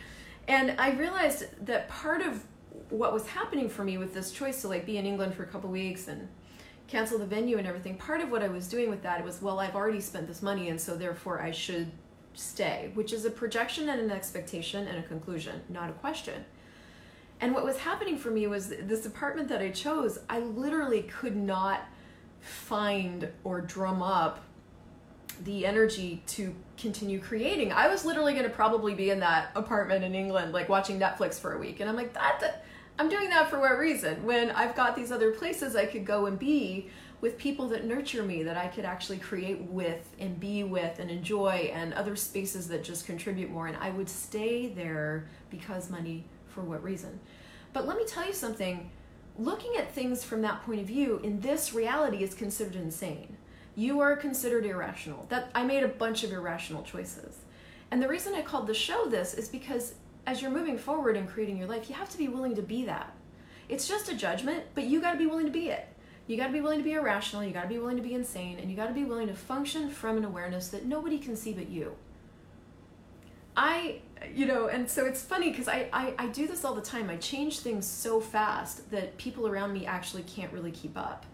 And 0.47 0.75
I 0.79 0.91
realized 0.91 1.45
that 1.65 1.89
part 1.89 2.21
of 2.21 2.43
what 2.89 3.13
was 3.13 3.27
happening 3.27 3.69
for 3.69 3.83
me 3.83 3.97
with 3.97 4.13
this 4.13 4.31
choice 4.31 4.61
to 4.61 4.67
like 4.67 4.85
be 4.85 4.97
in 4.97 5.05
England 5.05 5.35
for 5.35 5.43
a 5.43 5.47
couple 5.47 5.69
weeks 5.69 6.07
and 6.07 6.27
cancel 6.87 7.19
the 7.19 7.25
venue 7.25 7.57
and 7.59 7.67
everything, 7.67 7.95
part 7.97 8.19
of 8.21 8.31
what 8.31 8.41
I 8.41 8.47
was 8.47 8.67
doing 8.67 8.89
with 8.89 9.03
that 9.03 9.23
was 9.23 9.41
well, 9.41 9.59
I've 9.59 9.75
already 9.75 10.01
spent 10.01 10.27
this 10.27 10.41
money 10.41 10.69
and 10.69 10.81
so 10.81 10.95
therefore 10.95 11.41
I 11.41 11.51
should 11.51 11.91
stay, 12.33 12.91
which 12.95 13.13
is 13.13 13.25
a 13.25 13.29
projection 13.29 13.89
and 13.89 13.99
an 13.99 14.11
expectation 14.11 14.87
and 14.87 14.97
a 14.97 15.07
conclusion, 15.07 15.61
not 15.69 15.89
a 15.89 15.93
question. 15.93 16.45
And 17.41 17.53
what 17.53 17.63
was 17.63 17.77
happening 17.77 18.17
for 18.17 18.31
me 18.31 18.48
was 18.48 18.69
this 18.69 19.05
apartment 19.05 19.48
that 19.50 19.62
I 19.62 19.69
chose, 19.69 20.19
I 20.29 20.39
literally 20.39 21.03
could 21.03 21.36
not 21.36 21.81
find 22.41 23.29
or 23.43 23.62
drum 23.62 24.01
up 24.01 24.43
the 25.43 25.65
energy 25.65 26.22
to 26.27 26.53
continue 26.77 27.19
creating. 27.19 27.72
I 27.72 27.88
was 27.88 28.03
literally 28.03 28.34
going 28.34 28.43
to 28.43 28.50
probably 28.50 28.93
be 28.93 29.10
in 29.10 29.22
that 29.22 29.51
apartment 29.55 30.03
in 30.03 30.13
England, 30.13 30.51
like 30.51 30.67
watching 30.67 31.00
Netflix 31.00 31.39
for 31.39 31.53
a 31.53 31.58
week. 31.58 31.79
And 31.79 31.89
I'm 31.89 31.96
like, 31.96 32.13
that, 32.13 32.39
that, 32.41 32.65
I'm 32.98 33.08
doing 33.08 33.29
that 33.29 33.50
for 33.50 33.60
what 33.60 33.77
reason? 33.77 34.25
When 34.25 34.51
I've 34.51 34.75
got 34.75 34.96
these 34.96 35.12
other 35.12 35.31
places 35.31 35.75
I 35.75 35.86
could 35.86 36.05
go 36.05 36.25
and 36.25 36.38
be 36.38 36.89
with 37.22 37.38
people 37.38 37.67
that 37.69 37.86
nurture 37.86 38.24
me, 38.24 38.43
that 38.43 38.58
I 38.58 38.67
could 38.67 38.86
actually 38.86 39.17
create 39.17 39.62
with 39.62 40.10
and 40.19 40.39
be 40.39 40.63
with 40.63 41.00
and 41.00 41.10
enjoy, 41.10 41.72
and 41.74 41.93
other 41.93 42.15
spaces 42.15 42.67
that 42.69 42.84
just 42.84 43.05
contribute 43.05 43.50
more. 43.50 43.67
And 43.67 43.77
I 43.77 43.91
would 43.91 44.10
stay 44.10 44.67
there 44.67 45.27
because 45.50 45.89
money 45.89 46.25
for 46.59 46.65
what 46.65 46.83
reason. 46.83 47.19
But 47.71 47.87
let 47.87 47.97
me 47.97 48.05
tell 48.05 48.25
you 48.25 48.33
something 48.33 48.89
looking 49.37 49.77
at 49.77 49.93
things 49.93 50.23
from 50.23 50.41
that 50.41 50.63
point 50.63 50.81
of 50.81 50.87
view 50.87 51.21
in 51.23 51.39
this 51.39 51.73
reality 51.73 52.23
is 52.23 52.33
considered 52.33 52.75
insane. 52.75 53.37
You 53.75 54.01
are 54.01 54.17
considered 54.17 54.65
irrational. 54.65 55.25
That 55.29 55.49
I 55.55 55.63
made 55.63 55.83
a 55.83 55.87
bunch 55.87 56.23
of 56.23 56.33
irrational 56.33 56.83
choices. 56.83 57.37
And 57.91 58.01
the 58.01 58.09
reason 58.09 58.33
I 58.33 58.41
called 58.41 58.67
the 58.67 58.73
show 58.73 59.05
this 59.05 59.33
is 59.33 59.47
because 59.47 59.93
as 60.27 60.41
you're 60.41 60.51
moving 60.51 60.77
forward 60.77 61.15
and 61.15 61.29
creating 61.29 61.57
your 61.57 61.67
life, 61.67 61.87
you 61.89 61.95
have 61.95 62.09
to 62.09 62.17
be 62.17 62.27
willing 62.27 62.55
to 62.55 62.61
be 62.61 62.83
that. 62.85 63.15
It's 63.69 63.87
just 63.87 64.09
a 64.09 64.15
judgment, 64.15 64.65
but 64.75 64.83
you 64.83 64.99
got 64.99 65.13
to 65.13 65.17
be 65.17 65.27
willing 65.27 65.45
to 65.45 65.51
be 65.51 65.69
it. 65.69 65.87
You 66.27 66.35
got 66.35 66.47
to 66.47 66.53
be 66.53 66.61
willing 66.61 66.79
to 66.79 66.83
be 66.83 66.93
irrational, 66.93 67.43
you 67.43 67.51
got 67.51 67.63
to 67.63 67.69
be 67.69 67.79
willing 67.79 67.97
to 67.97 68.03
be 68.03 68.13
insane, 68.13 68.59
and 68.59 68.69
you 68.69 68.75
got 68.75 68.87
to 68.87 68.93
be 68.93 69.05
willing 69.05 69.27
to 69.27 69.33
function 69.33 69.89
from 69.89 70.17
an 70.17 70.25
awareness 70.25 70.67
that 70.67 70.85
nobody 70.85 71.17
can 71.17 71.35
see 71.35 71.53
but 71.53 71.69
you. 71.69 71.95
I, 73.55 74.01
you 74.33 74.45
know, 74.45 74.67
and 74.67 74.89
so 74.89 75.05
it's 75.05 75.21
funny 75.21 75.49
because 75.49 75.67
I, 75.67 75.89
I, 75.93 76.13
I 76.17 76.27
do 76.27 76.47
this 76.47 76.65
all 76.65 76.75
the 76.75 76.81
time. 76.81 77.09
I 77.09 77.17
change 77.17 77.59
things 77.59 77.85
so 77.85 78.19
fast 78.19 78.89
that 78.91 79.17
people 79.17 79.47
around 79.47 79.73
me 79.73 79.85
actually 79.85 80.23
can't 80.23 80.51
really 80.51 80.71
keep 80.71 80.97
up. 80.97 81.25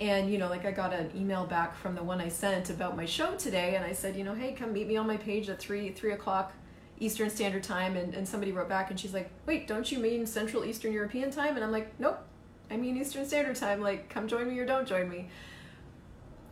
And, 0.00 0.30
you 0.30 0.38
know, 0.38 0.48
like 0.48 0.64
I 0.64 0.70
got 0.70 0.92
an 0.92 1.10
email 1.16 1.44
back 1.44 1.76
from 1.76 1.94
the 1.94 2.02
one 2.02 2.20
I 2.20 2.28
sent 2.28 2.70
about 2.70 2.96
my 2.96 3.04
show 3.04 3.34
today, 3.34 3.74
and 3.74 3.84
I 3.84 3.92
said, 3.92 4.14
you 4.14 4.24
know, 4.24 4.34
hey, 4.34 4.52
come 4.52 4.72
meet 4.72 4.86
me 4.86 4.96
on 4.96 5.06
my 5.06 5.16
page 5.16 5.48
at 5.48 5.58
3, 5.58 5.90
3 5.90 6.12
o'clock 6.12 6.52
Eastern 7.00 7.30
Standard 7.30 7.62
Time. 7.62 7.96
And, 7.96 8.14
and 8.14 8.26
somebody 8.26 8.52
wrote 8.52 8.68
back 8.68 8.90
and 8.90 8.98
she's 8.98 9.14
like, 9.14 9.30
wait, 9.46 9.66
don't 9.66 9.90
you 9.90 9.98
mean 9.98 10.26
Central 10.26 10.64
Eastern 10.64 10.92
European 10.92 11.30
Time? 11.30 11.56
And 11.56 11.64
I'm 11.64 11.72
like, 11.72 11.98
nope, 11.98 12.18
I 12.70 12.76
mean 12.76 12.96
Eastern 12.96 13.26
Standard 13.26 13.56
Time. 13.56 13.80
Like, 13.80 14.08
come 14.08 14.28
join 14.28 14.48
me 14.48 14.58
or 14.58 14.66
don't 14.66 14.86
join 14.86 15.08
me. 15.08 15.28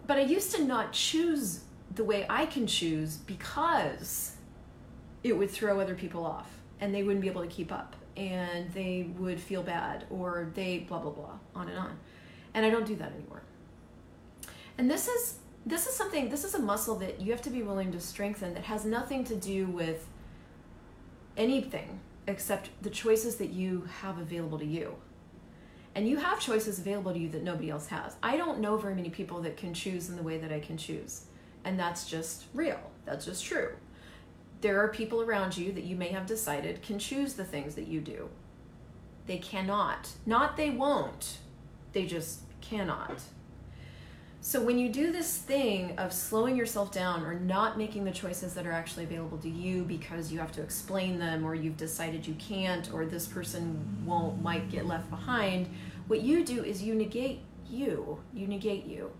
But 0.07 0.19
I 0.19 0.23
used 0.23 0.55
to 0.55 0.65
not 0.65 0.93
choose 0.93 1.61
the 1.95 2.05
way 2.05 2.27
I 2.29 2.47
can 2.47 2.67
choose 2.67 3.17
because 3.17 4.36
it 5.29 5.37
would 5.37 5.51
throw 5.51 5.81
other 5.81 5.95
people 5.95 6.25
off 6.25 6.51
and 6.81 6.95
they 6.95 7.03
wouldn't 7.03 7.23
be 7.23 7.29
able 7.29 7.43
to 7.43 7.49
keep 7.49 7.73
up 7.73 7.97
and 8.17 8.73
they 8.73 9.11
would 9.19 9.39
feel 9.39 9.63
bad 9.63 10.05
or 10.11 10.51
they 10.55 10.79
blah 10.79 10.99
blah 10.99 11.11
blah 11.11 11.39
on 11.55 11.69
and 11.69 11.79
on. 11.79 11.99
And 12.55 12.65
i 12.65 12.71
don't 12.71 12.87
do 12.87 12.97
that 12.97 13.13
anymore. 13.13 13.43
And 14.79 14.91
this 14.91 15.09
is 15.09 15.39
this 15.65 15.87
is 15.87 15.95
something 15.95 16.29
this 16.29 16.45
is 16.45 16.55
a 16.55 16.59
muscle 16.59 16.97
that 16.97 17.21
you 17.21 17.33
have 17.33 17.43
to 17.43 17.51
be 17.51 17.63
willing 17.63 17.93
to 17.93 18.01
strengthen 18.01 18.55
that 18.55 18.65
has 18.65 18.85
nothing 18.85 19.25
to 19.25 19.35
do 19.35 19.67
with 19.67 20.07
anything 21.37 22.01
except 22.27 22.71
the 22.83 22.91
choices 22.91 23.37
that 23.37 23.51
you 23.51 23.89
have 24.01 24.19
available 24.19 24.59
to 24.59 24.65
you. 24.65 24.97
And 25.95 26.07
you 26.07 26.19
have 26.19 26.41
choices 26.41 26.79
available 26.79 27.13
to 27.13 27.19
you 27.19 27.29
that 27.31 27.43
nobody 27.43 27.71
else 27.71 27.87
has. 27.87 28.17
I 28.23 28.37
don't 28.37 28.61
know 28.61 28.77
very 28.77 28.95
many 28.95 29.09
people 29.09 29.41
that 29.43 29.57
can 29.57 29.73
choose 29.73 30.11
in 30.11 30.17
the 30.17 30.23
way 30.23 30.37
that 30.39 30.53
i 30.53 30.61
can 30.61 30.77
choose. 30.77 31.25
And 31.65 31.79
that's 31.79 32.07
just 32.07 32.45
real. 32.53 32.79
That's 33.07 33.25
just 33.25 33.45
true 33.45 33.71
there 34.61 34.81
are 34.81 34.89
people 34.89 35.21
around 35.21 35.57
you 35.57 35.73
that 35.73 35.85
you 35.85 35.97
may 35.97 36.09
have 36.09 36.27
decided 36.27 36.83
can 36.83 36.99
choose 36.99 37.35
the 37.35 37.45
things 37.45 37.75
that 37.75 37.87
you 37.87 38.01
do. 38.01 38.29
They 39.27 39.39
cannot. 39.39 40.11
Not 40.25 40.57
they 40.57 40.71
won't. 40.71 41.39
They 41.93 42.07
just 42.07 42.41
cannot. 42.61 43.23
So 44.41 44.63
when 44.63 44.79
you 44.79 44.89
do 44.89 45.11
this 45.11 45.39
thing 45.39 45.99
of 45.99 46.13
slowing 46.13 46.57
yourself 46.57 46.93
down 46.93 47.25
or 47.25 47.35
not 47.35 47.77
making 47.77 48.05
the 48.05 48.13
choices 48.13 48.55
that 48.55 48.65
are 48.65 48.73
actually 48.73 49.03
available 49.03 49.39
to 49.39 49.49
you 49.49 49.83
because 49.83 50.31
you 50.31 50.39
have 50.39 50.53
to 50.53 50.63
explain 50.63 51.19
them 51.19 51.45
or 51.45 51.57
you've 51.57 51.77
decided 51.77 52.25
you 52.25 52.35
can't 52.35 52.93
or 52.93 53.07
this 53.07 53.27
person 53.27 54.05
won't 54.07 54.41
might 54.41 54.71
get 54.71 54.87
left 54.87 55.11
behind, 55.11 55.69
what 56.07 56.21
you 56.21 56.45
do 56.45 56.63
is 56.63 56.81
you 56.81 56.95
negate 56.95 57.41
you. 57.69 58.21
You 58.33 58.47
negate 58.47 58.87
you. 58.87 59.11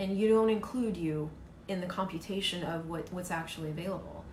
And 0.00 0.18
you 0.18 0.28
don't 0.28 0.50
include 0.50 0.96
you 0.96 1.30
in 1.68 1.80
the 1.80 1.86
computation 1.86 2.64
of 2.64 2.88
what, 2.88 3.12
what's 3.12 3.30
actually 3.30 3.70
available. 3.70 4.23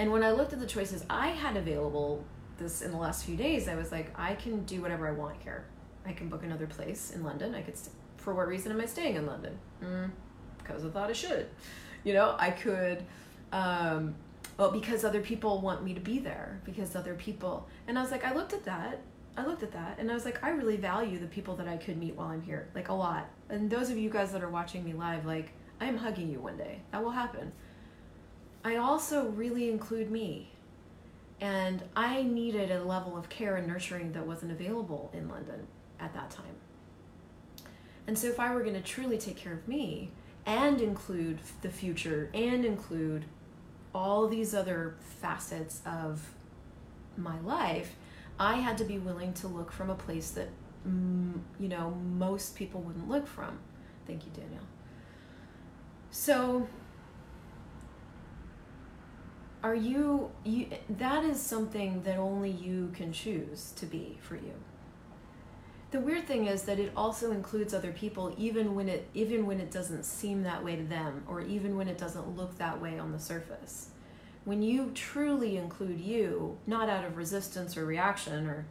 And 0.00 0.10
when 0.10 0.24
I 0.24 0.30
looked 0.30 0.54
at 0.54 0.60
the 0.60 0.66
choices 0.66 1.04
I 1.10 1.28
had 1.28 1.58
available 1.58 2.24
this 2.56 2.80
in 2.80 2.90
the 2.90 2.96
last 2.96 3.26
few 3.26 3.36
days, 3.36 3.68
I 3.68 3.74
was 3.74 3.92
like, 3.92 4.18
I 4.18 4.34
can 4.34 4.64
do 4.64 4.80
whatever 4.80 5.06
I 5.06 5.12
want 5.12 5.36
here. 5.42 5.66
I 6.06 6.14
can 6.14 6.30
book 6.30 6.42
another 6.42 6.66
place 6.66 7.10
in 7.14 7.22
London. 7.22 7.54
I 7.54 7.60
could, 7.60 7.76
st- 7.76 7.94
for 8.16 8.34
what 8.34 8.48
reason 8.48 8.72
am 8.72 8.80
I 8.80 8.86
staying 8.86 9.16
in 9.16 9.26
London? 9.26 9.58
Mm, 9.84 10.10
because 10.56 10.86
I 10.86 10.88
thought 10.88 11.10
I 11.10 11.12
should. 11.12 11.48
You 12.02 12.14
know, 12.14 12.34
I 12.38 12.50
could, 12.50 13.04
um, 13.52 14.14
well, 14.56 14.70
because 14.70 15.04
other 15.04 15.20
people 15.20 15.60
want 15.60 15.84
me 15.84 15.92
to 15.92 16.00
be 16.00 16.18
there, 16.18 16.58
because 16.64 16.96
other 16.96 17.14
people, 17.14 17.68
and 17.86 17.98
I 17.98 18.00
was 18.00 18.10
like, 18.10 18.24
I 18.24 18.34
looked 18.34 18.54
at 18.54 18.64
that. 18.64 19.02
I 19.36 19.44
looked 19.44 19.62
at 19.62 19.72
that 19.72 19.98
and 19.98 20.10
I 20.10 20.14
was 20.14 20.24
like, 20.24 20.42
I 20.42 20.48
really 20.48 20.78
value 20.78 21.18
the 21.18 21.26
people 21.26 21.56
that 21.56 21.68
I 21.68 21.76
could 21.76 21.98
meet 21.98 22.16
while 22.16 22.28
I'm 22.28 22.40
here, 22.40 22.70
like 22.74 22.88
a 22.88 22.94
lot. 22.94 23.28
And 23.50 23.68
those 23.68 23.90
of 23.90 23.98
you 23.98 24.08
guys 24.08 24.32
that 24.32 24.42
are 24.42 24.48
watching 24.48 24.82
me 24.82 24.94
live, 24.94 25.26
like, 25.26 25.52
I 25.78 25.84
am 25.84 25.98
hugging 25.98 26.30
you 26.30 26.40
one 26.40 26.56
day. 26.56 26.80
That 26.90 27.04
will 27.04 27.10
happen. 27.10 27.52
I 28.64 28.76
also 28.76 29.28
really 29.28 29.70
include 29.70 30.10
me. 30.10 30.50
And 31.40 31.82
I 31.96 32.22
needed 32.22 32.70
a 32.70 32.84
level 32.84 33.16
of 33.16 33.30
care 33.30 33.56
and 33.56 33.66
nurturing 33.66 34.12
that 34.12 34.26
wasn't 34.26 34.52
available 34.52 35.10
in 35.14 35.28
London 35.28 35.66
at 35.98 36.12
that 36.12 36.30
time. 36.30 36.56
And 38.06 38.18
so, 38.18 38.26
if 38.26 38.38
I 38.38 38.52
were 38.54 38.62
going 38.62 38.74
to 38.74 38.82
truly 38.82 39.16
take 39.16 39.36
care 39.36 39.54
of 39.54 39.66
me 39.66 40.10
and 40.44 40.80
include 40.80 41.38
the 41.62 41.70
future 41.70 42.30
and 42.34 42.64
include 42.64 43.24
all 43.94 44.26
these 44.28 44.54
other 44.54 44.96
facets 45.20 45.80
of 45.86 46.34
my 47.16 47.38
life, 47.40 47.94
I 48.38 48.56
had 48.56 48.76
to 48.78 48.84
be 48.84 48.98
willing 48.98 49.32
to 49.34 49.48
look 49.48 49.70
from 49.70 49.90
a 49.90 49.94
place 49.94 50.30
that, 50.30 50.48
mm, 50.86 51.38
you 51.58 51.68
know, 51.68 51.90
most 52.18 52.56
people 52.56 52.80
wouldn't 52.80 53.08
look 53.08 53.26
from. 53.26 53.58
Thank 54.06 54.24
you, 54.24 54.32
Daniel. 54.32 54.62
So, 56.10 56.66
are 59.62 59.74
you 59.74 60.30
you 60.44 60.68
that 60.88 61.24
is 61.24 61.40
something 61.40 62.02
that 62.02 62.16
only 62.16 62.50
you 62.50 62.90
can 62.94 63.12
choose 63.12 63.72
to 63.76 63.86
be 63.86 64.18
for 64.22 64.36
you. 64.36 64.54
The 65.90 66.00
weird 66.00 66.26
thing 66.26 66.46
is 66.46 66.62
that 66.62 66.78
it 66.78 66.92
also 66.96 67.32
includes 67.32 67.74
other 67.74 67.92
people 67.92 68.34
even 68.38 68.74
when 68.74 68.88
it 68.88 69.08
even 69.12 69.46
when 69.46 69.60
it 69.60 69.70
doesn't 69.70 70.04
seem 70.04 70.42
that 70.44 70.64
way 70.64 70.76
to 70.76 70.84
them 70.84 71.24
or 71.28 71.40
even 71.42 71.76
when 71.76 71.88
it 71.88 71.98
doesn't 71.98 72.36
look 72.36 72.56
that 72.58 72.80
way 72.80 72.98
on 72.98 73.12
the 73.12 73.18
surface. 73.18 73.90
When 74.44 74.62
you 74.62 74.92
truly 74.94 75.58
include 75.58 76.00
you 76.00 76.56
not 76.66 76.88
out 76.88 77.04
of 77.04 77.16
resistance 77.16 77.76
or 77.76 77.84
reaction 77.84 78.46
or 78.46 78.66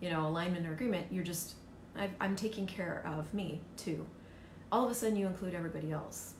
you 0.00 0.10
know 0.10 0.26
alignment 0.26 0.66
or 0.66 0.72
agreement 0.72 1.06
you're 1.10 1.24
just 1.24 1.54
i 1.96 2.10
i'm 2.20 2.34
taking 2.34 2.66
care 2.66 3.04
of 3.06 3.32
me 3.32 3.60
too. 3.76 4.06
All 4.72 4.84
of 4.84 4.90
a 4.90 4.94
sudden 4.94 5.16
you 5.16 5.28
include 5.28 5.54
everybody 5.54 5.92
else 5.92 6.34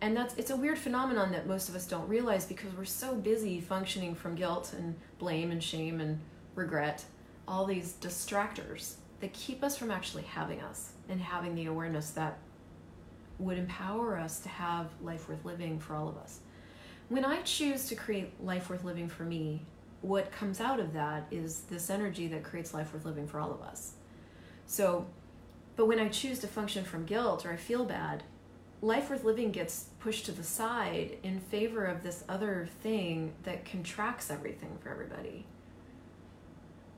and 0.00 0.16
that's 0.16 0.34
it's 0.36 0.50
a 0.50 0.56
weird 0.56 0.78
phenomenon 0.78 1.32
that 1.32 1.46
most 1.46 1.68
of 1.68 1.74
us 1.74 1.86
don't 1.86 2.08
realize 2.08 2.46
because 2.46 2.72
we're 2.74 2.84
so 2.84 3.14
busy 3.14 3.60
functioning 3.60 4.14
from 4.14 4.34
guilt 4.34 4.72
and 4.76 4.94
blame 5.18 5.50
and 5.50 5.62
shame 5.62 6.00
and 6.00 6.20
regret. 6.54 7.04
All 7.46 7.64
these 7.64 7.94
distractors 7.94 8.94
that 9.20 9.32
keep 9.32 9.64
us 9.64 9.76
from 9.76 9.90
actually 9.90 10.22
having 10.24 10.60
us 10.60 10.92
and 11.08 11.20
having 11.20 11.54
the 11.54 11.66
awareness 11.66 12.10
that 12.10 12.38
would 13.38 13.58
empower 13.58 14.16
us 14.16 14.40
to 14.40 14.48
have 14.48 14.86
life 15.02 15.28
worth 15.28 15.44
living 15.44 15.78
for 15.80 15.94
all 15.94 16.08
of 16.08 16.16
us. 16.16 16.40
When 17.08 17.24
i 17.24 17.40
choose 17.42 17.86
to 17.86 17.94
create 17.94 18.42
life 18.42 18.68
worth 18.70 18.84
living 18.84 19.08
for 19.08 19.24
me 19.24 19.64
what 20.00 20.30
comes 20.30 20.60
out 20.60 20.78
of 20.78 20.92
that 20.92 21.26
is 21.32 21.62
this 21.62 21.90
energy 21.90 22.28
that 22.28 22.44
creates 22.44 22.72
life 22.72 22.92
worth 22.92 23.04
living 23.04 23.26
for 23.26 23.40
all 23.40 23.50
of 23.50 23.62
us. 23.62 23.94
So 24.66 25.06
but 25.74 25.86
when 25.86 25.98
i 25.98 26.08
choose 26.08 26.40
to 26.40 26.46
function 26.46 26.84
from 26.84 27.04
guilt 27.04 27.46
or 27.46 27.52
i 27.52 27.56
feel 27.56 27.84
bad 27.84 28.22
life 28.80 29.10
worth 29.10 29.24
living 29.24 29.50
gets 29.50 29.86
pushed 29.98 30.26
to 30.26 30.32
the 30.32 30.42
side 30.42 31.18
in 31.22 31.40
favor 31.40 31.84
of 31.84 32.02
this 32.02 32.24
other 32.28 32.68
thing 32.82 33.32
that 33.42 33.64
contracts 33.64 34.30
everything 34.30 34.78
for 34.80 34.90
everybody. 34.90 35.44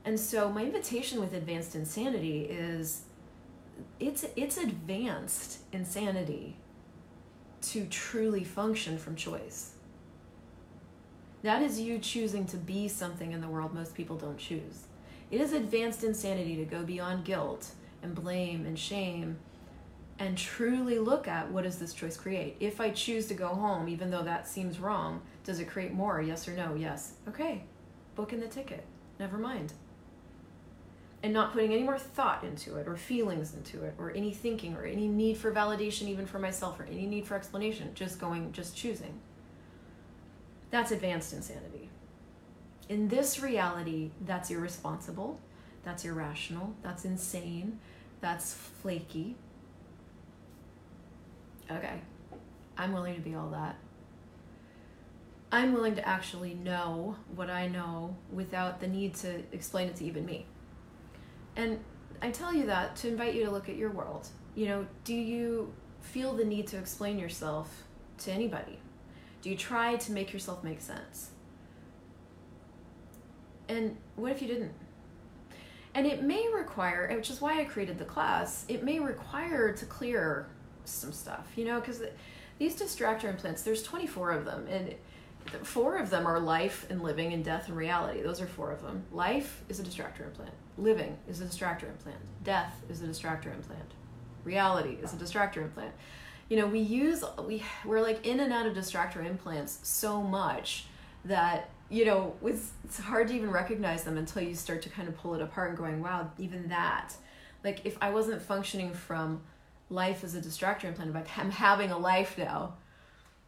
And 0.05 0.19
so 0.19 0.49
my 0.49 0.63
invitation 0.63 1.19
with 1.19 1.33
advanced 1.33 1.75
insanity 1.75 2.41
is 2.43 3.03
it's 3.99 4.25
it's 4.35 4.57
advanced 4.57 5.59
insanity 5.71 6.57
to 7.61 7.85
truly 7.85 8.43
function 8.43 8.97
from 8.97 9.15
choice. 9.15 9.73
That 11.43 11.61
is 11.63 11.79
you 11.79 11.97
choosing 11.97 12.45
to 12.47 12.57
be 12.57 12.87
something 12.87 13.31
in 13.31 13.41
the 13.41 13.47
world 13.47 13.73
most 13.73 13.95
people 13.95 14.17
don't 14.17 14.37
choose. 14.37 14.85
It 15.31 15.41
is 15.41 15.53
advanced 15.53 16.03
insanity 16.03 16.55
to 16.57 16.65
go 16.65 16.83
beyond 16.83 17.25
guilt 17.25 17.71
and 18.03 18.13
blame 18.13 18.65
and 18.65 18.77
shame 18.77 19.37
and 20.19 20.37
truly 20.37 20.99
look 20.99 21.27
at 21.27 21.51
what 21.51 21.63
does 21.63 21.79
this 21.79 21.93
choice 21.93 22.17
create? 22.17 22.57
If 22.59 22.79
i 22.79 22.89
choose 22.89 23.27
to 23.27 23.33
go 23.33 23.49
home 23.49 23.89
even 23.89 24.11
though 24.11 24.23
that 24.23 24.47
seems 24.47 24.79
wrong 24.79 25.21
does 25.43 25.59
it 25.59 25.69
create 25.69 25.93
more 25.93 26.21
yes 26.21 26.47
or 26.47 26.55
no? 26.55 26.75
Yes. 26.75 27.13
Okay 27.27 27.63
book 28.15 28.33
in 28.33 28.39
the 28.39 28.47
ticket. 28.47 28.85
Never 29.19 29.37
mind. 29.37 29.73
And 31.23 31.33
not 31.33 31.53
putting 31.53 31.73
any 31.73 31.83
more 31.83 31.99
thought 31.99 32.43
into 32.43 32.77
it 32.77 32.87
or 32.87 32.95
feelings 32.95 33.53
into 33.53 33.83
it 33.83 33.93
or 33.97 34.11
any 34.11 34.31
thinking 34.31 34.75
or 34.75 34.85
any 34.85 35.07
need 35.07 35.37
for 35.37 35.51
validation 35.51 36.03
even 36.03 36.25
for 36.25 36.39
myself 36.39 36.79
or 36.79 36.83
any 36.83 37.05
need 37.05 37.25
for 37.25 37.35
explanation 37.35 37.91
just 37.93 38.19
going 38.19 38.51
just 38.51 38.75
choosing. 38.75 39.19
That's 40.71 40.91
advanced 40.91 41.33
insanity. 41.33 41.89
In 42.89 43.07
this 43.07 43.39
reality 43.39 44.11
that's 44.21 44.49
irresponsible 44.49 45.39
that's 45.83 46.05
irrational 46.05 46.75
that's 46.83 47.05
insane 47.05 47.79
that's 48.19 48.53
flaky 48.53 49.35
okay, 51.77 52.01
I'm 52.77 52.93
willing 52.93 53.15
to 53.15 53.21
be 53.21 53.35
all 53.35 53.49
that. 53.49 53.75
I'm 55.51 55.73
willing 55.73 55.95
to 55.95 56.07
actually 56.07 56.53
know 56.53 57.17
what 57.35 57.49
I 57.49 57.67
know 57.67 58.15
without 58.31 58.79
the 58.79 58.87
need 58.87 59.15
to 59.15 59.43
explain 59.51 59.89
it 59.89 59.97
to 59.97 60.05
even 60.05 60.25
me. 60.25 60.45
And 61.55 61.79
I 62.21 62.31
tell 62.31 62.53
you 62.53 62.65
that 62.67 62.95
to 62.97 63.09
invite 63.09 63.33
you 63.33 63.45
to 63.45 63.51
look 63.51 63.67
at 63.67 63.75
your 63.75 63.89
world. 63.91 64.27
You 64.55 64.67
know, 64.67 64.87
do 65.03 65.13
you 65.13 65.73
feel 66.01 66.33
the 66.33 66.45
need 66.45 66.67
to 66.67 66.77
explain 66.77 67.19
yourself 67.19 67.83
to 68.19 68.31
anybody? 68.31 68.79
Do 69.41 69.49
you 69.49 69.57
try 69.57 69.95
to 69.95 70.11
make 70.11 70.31
yourself 70.31 70.63
make 70.63 70.79
sense? 70.79 71.31
And 73.67 73.97
what 74.15 74.31
if 74.31 74.41
you 74.41 74.47
didn't? 74.47 74.73
And 75.93 76.07
it 76.07 76.23
may 76.23 76.47
require, 76.53 77.11
which 77.13 77.29
is 77.29 77.41
why 77.41 77.59
I 77.59 77.65
created 77.65 77.97
the 77.97 78.05
class, 78.05 78.65
it 78.69 78.83
may 78.83 78.99
require 78.99 79.73
to 79.73 79.85
clear 79.85 80.47
some 80.85 81.11
stuff, 81.11 81.47
you 81.55 81.65
know, 81.65 81.79
because 81.79 82.01
these 82.57 82.79
distractor 82.79 83.25
implants, 83.25 83.63
there's 83.63 83.83
24 83.83 84.31
of 84.31 84.45
them. 84.45 84.67
And 84.67 84.95
four 85.63 85.97
of 85.97 86.09
them 86.09 86.25
are 86.25 86.39
life 86.39 86.85
and 86.89 87.01
living 87.01 87.33
and 87.33 87.43
death 87.43 87.67
and 87.67 87.75
reality. 87.75 88.21
Those 88.21 88.41
are 88.41 88.47
four 88.47 88.71
of 88.71 88.81
them. 88.81 89.03
Life 89.11 89.63
is 89.69 89.79
a 89.79 89.83
distractor 89.83 90.25
implant. 90.25 90.53
Living 90.77 91.17
is 91.27 91.41
a 91.41 91.45
distractor 91.45 91.89
implant. 91.89 92.19
Death 92.43 92.81
is 92.89 93.01
a 93.01 93.07
distractor 93.07 93.53
implant. 93.53 93.93
Reality 94.43 94.97
is 95.01 95.13
a 95.13 95.17
distractor 95.17 95.57
implant. 95.57 95.93
You 96.49 96.57
know, 96.57 96.67
we 96.67 96.79
use 96.79 97.23
we 97.45 97.63
we're 97.85 98.01
like 98.01 98.25
in 98.25 98.39
and 98.39 98.51
out 98.51 98.65
of 98.65 98.75
distractor 98.75 99.25
implants 99.25 99.79
so 99.83 100.21
much 100.21 100.85
that 101.25 101.69
you 101.89 102.05
know 102.05 102.35
it's, 102.43 102.71
it's 102.83 102.99
hard 102.99 103.27
to 103.29 103.33
even 103.33 103.51
recognize 103.51 104.03
them 104.03 104.17
until 104.17 104.41
you 104.41 104.55
start 104.55 104.81
to 104.81 104.89
kind 104.89 105.07
of 105.07 105.17
pull 105.17 105.33
it 105.33 105.41
apart 105.41 105.69
and 105.69 105.77
going, 105.77 106.01
wow, 106.01 106.29
even 106.37 106.67
that. 106.69 107.13
Like 107.63 107.81
if 107.85 107.97
I 108.01 108.09
wasn't 108.09 108.41
functioning 108.41 108.93
from 108.93 109.41
life 109.91 110.23
is 110.23 110.33
a 110.35 110.41
distractor 110.41 110.85
implant, 110.85 111.15
if 111.15 111.27
I'm 111.37 111.51
having 111.51 111.91
a 111.91 111.97
life 111.97 112.37
now, 112.37 112.75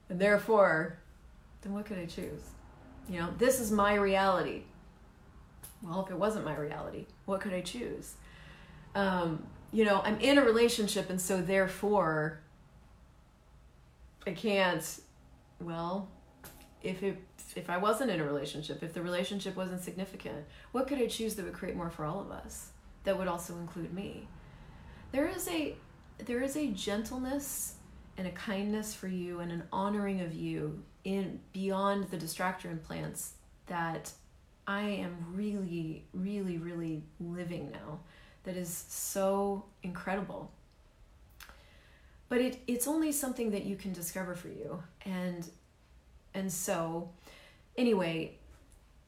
and 0.09 0.19
therefore 0.19 0.97
then 1.63 1.73
what 1.73 1.85
could 1.85 1.97
I 1.97 2.05
choose? 2.05 2.41
You 3.09 3.19
know, 3.19 3.29
this 3.37 3.59
is 3.59 3.71
my 3.71 3.95
reality. 3.95 4.63
Well, 5.81 6.05
if 6.05 6.11
it 6.11 6.17
wasn't 6.17 6.45
my 6.45 6.55
reality, 6.55 7.07
what 7.25 7.41
could 7.41 7.53
I 7.53 7.61
choose? 7.61 8.13
Um, 8.95 9.45
you 9.71 9.83
know, 9.83 10.01
I'm 10.03 10.19
in 10.19 10.37
a 10.37 10.43
relationship, 10.43 11.09
and 11.09 11.19
so 11.19 11.41
therefore, 11.41 12.39
I 14.25 14.31
can't. 14.31 14.99
Well, 15.59 16.07
if 16.81 17.03
it 17.03 17.17
if 17.55 17.69
I 17.69 17.77
wasn't 17.77 18.11
in 18.11 18.19
a 18.19 18.23
relationship, 18.23 18.83
if 18.83 18.93
the 18.93 19.01
relationship 19.01 19.55
wasn't 19.55 19.83
significant, 19.83 20.45
what 20.71 20.87
could 20.87 20.99
I 20.99 21.07
choose 21.07 21.35
that 21.35 21.45
would 21.45 21.53
create 21.53 21.75
more 21.75 21.89
for 21.89 22.05
all 22.05 22.21
of 22.21 22.31
us? 22.31 22.69
That 23.03 23.17
would 23.17 23.27
also 23.27 23.55
include 23.57 23.93
me. 23.93 24.27
There 25.11 25.27
is 25.27 25.47
a 25.49 25.75
there 26.17 26.41
is 26.41 26.55
a 26.55 26.67
gentleness 26.67 27.75
and 28.17 28.27
a 28.27 28.31
kindness 28.31 28.93
for 28.93 29.07
you 29.07 29.39
and 29.39 29.51
an 29.51 29.63
honoring 29.71 30.21
of 30.21 30.33
you 30.33 30.83
in 31.03 31.39
beyond 31.51 32.05
the 32.05 32.17
distractor 32.17 32.65
implants 32.65 33.33
that 33.67 34.11
I 34.67 34.81
am 34.81 35.17
really, 35.33 36.05
really, 36.13 36.57
really 36.57 37.03
living 37.19 37.71
now 37.71 37.99
that 38.43 38.55
is 38.55 38.85
so 38.87 39.65
incredible. 39.83 40.51
But 42.29 42.41
it, 42.41 42.59
it's 42.67 42.87
only 42.87 43.11
something 43.11 43.51
that 43.51 43.65
you 43.65 43.75
can 43.75 43.93
discover 43.93 44.35
for 44.35 44.47
you. 44.47 44.81
And 45.05 45.49
and 46.33 46.51
so 46.51 47.09
anyway, 47.77 48.37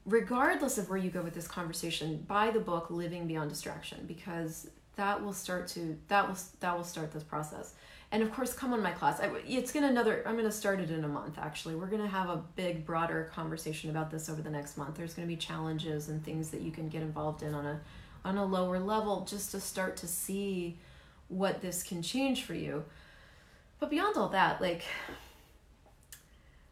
regardless 0.06 0.78
of 0.78 0.90
where 0.90 1.00
you 1.00 1.10
go 1.10 1.22
with 1.22 1.34
this 1.34 1.48
conversation, 1.48 2.24
buy 2.28 2.52
the 2.52 2.60
book 2.60 2.92
Living 2.92 3.26
Beyond 3.26 3.50
Distraction 3.50 4.06
because 4.06 4.70
that 4.96 5.24
will 5.24 5.34
start 5.34 5.68
to 5.70 5.98
that 6.08 6.28
will 6.28 6.38
that 6.60 6.76
will 6.76 6.84
start 6.84 7.12
this 7.12 7.24
process. 7.24 7.74
And 8.12 8.24
of 8.24 8.32
course 8.32 8.54
come 8.54 8.74
on 8.74 8.82
my 8.82 8.92
class. 8.92 9.20
I, 9.20 9.32
it's 9.48 9.72
gonna 9.72 9.88
another 9.88 10.24
i'm 10.26 10.36
gonna 10.36 10.52
start 10.52 10.80
it 10.80 10.92
in 10.92 11.04
a 11.04 11.08
month 11.08 11.38
actually. 11.38 11.76
We're 11.76 11.88
gonna 11.88 12.08
have 12.08 12.30
a 12.30 12.44
big 12.56 12.86
broader 12.86 13.30
conversation 13.34 13.90
about 13.90 14.12
this 14.12 14.30
over 14.30 14.42
the 14.42 14.50
next 14.50 14.78
month. 14.78 14.96
There's 14.96 15.14
gonna 15.14 15.28
be 15.28 15.36
challenges 15.36 16.10
and 16.10 16.24
things 16.24 16.50
that 16.52 16.62
you 16.62 16.72
can 16.72 16.90
get 16.90 17.02
involved 17.02 17.44
in 17.44 17.54
on 17.54 17.66
a 17.66 17.82
on 18.24 18.38
a 18.38 18.46
lower 18.46 18.80
level 18.80 19.26
just 19.30 19.52
to 19.52 19.60
start 19.60 19.98
to 19.98 20.08
see 20.08 20.78
what 21.28 21.62
this 21.62 21.84
can 21.84 22.02
change 22.02 22.44
for 22.44 22.54
you. 22.54 22.84
But 23.80 23.90
beyond 23.90 24.18
all 24.18 24.30
that 24.30 24.62
like 24.62 24.84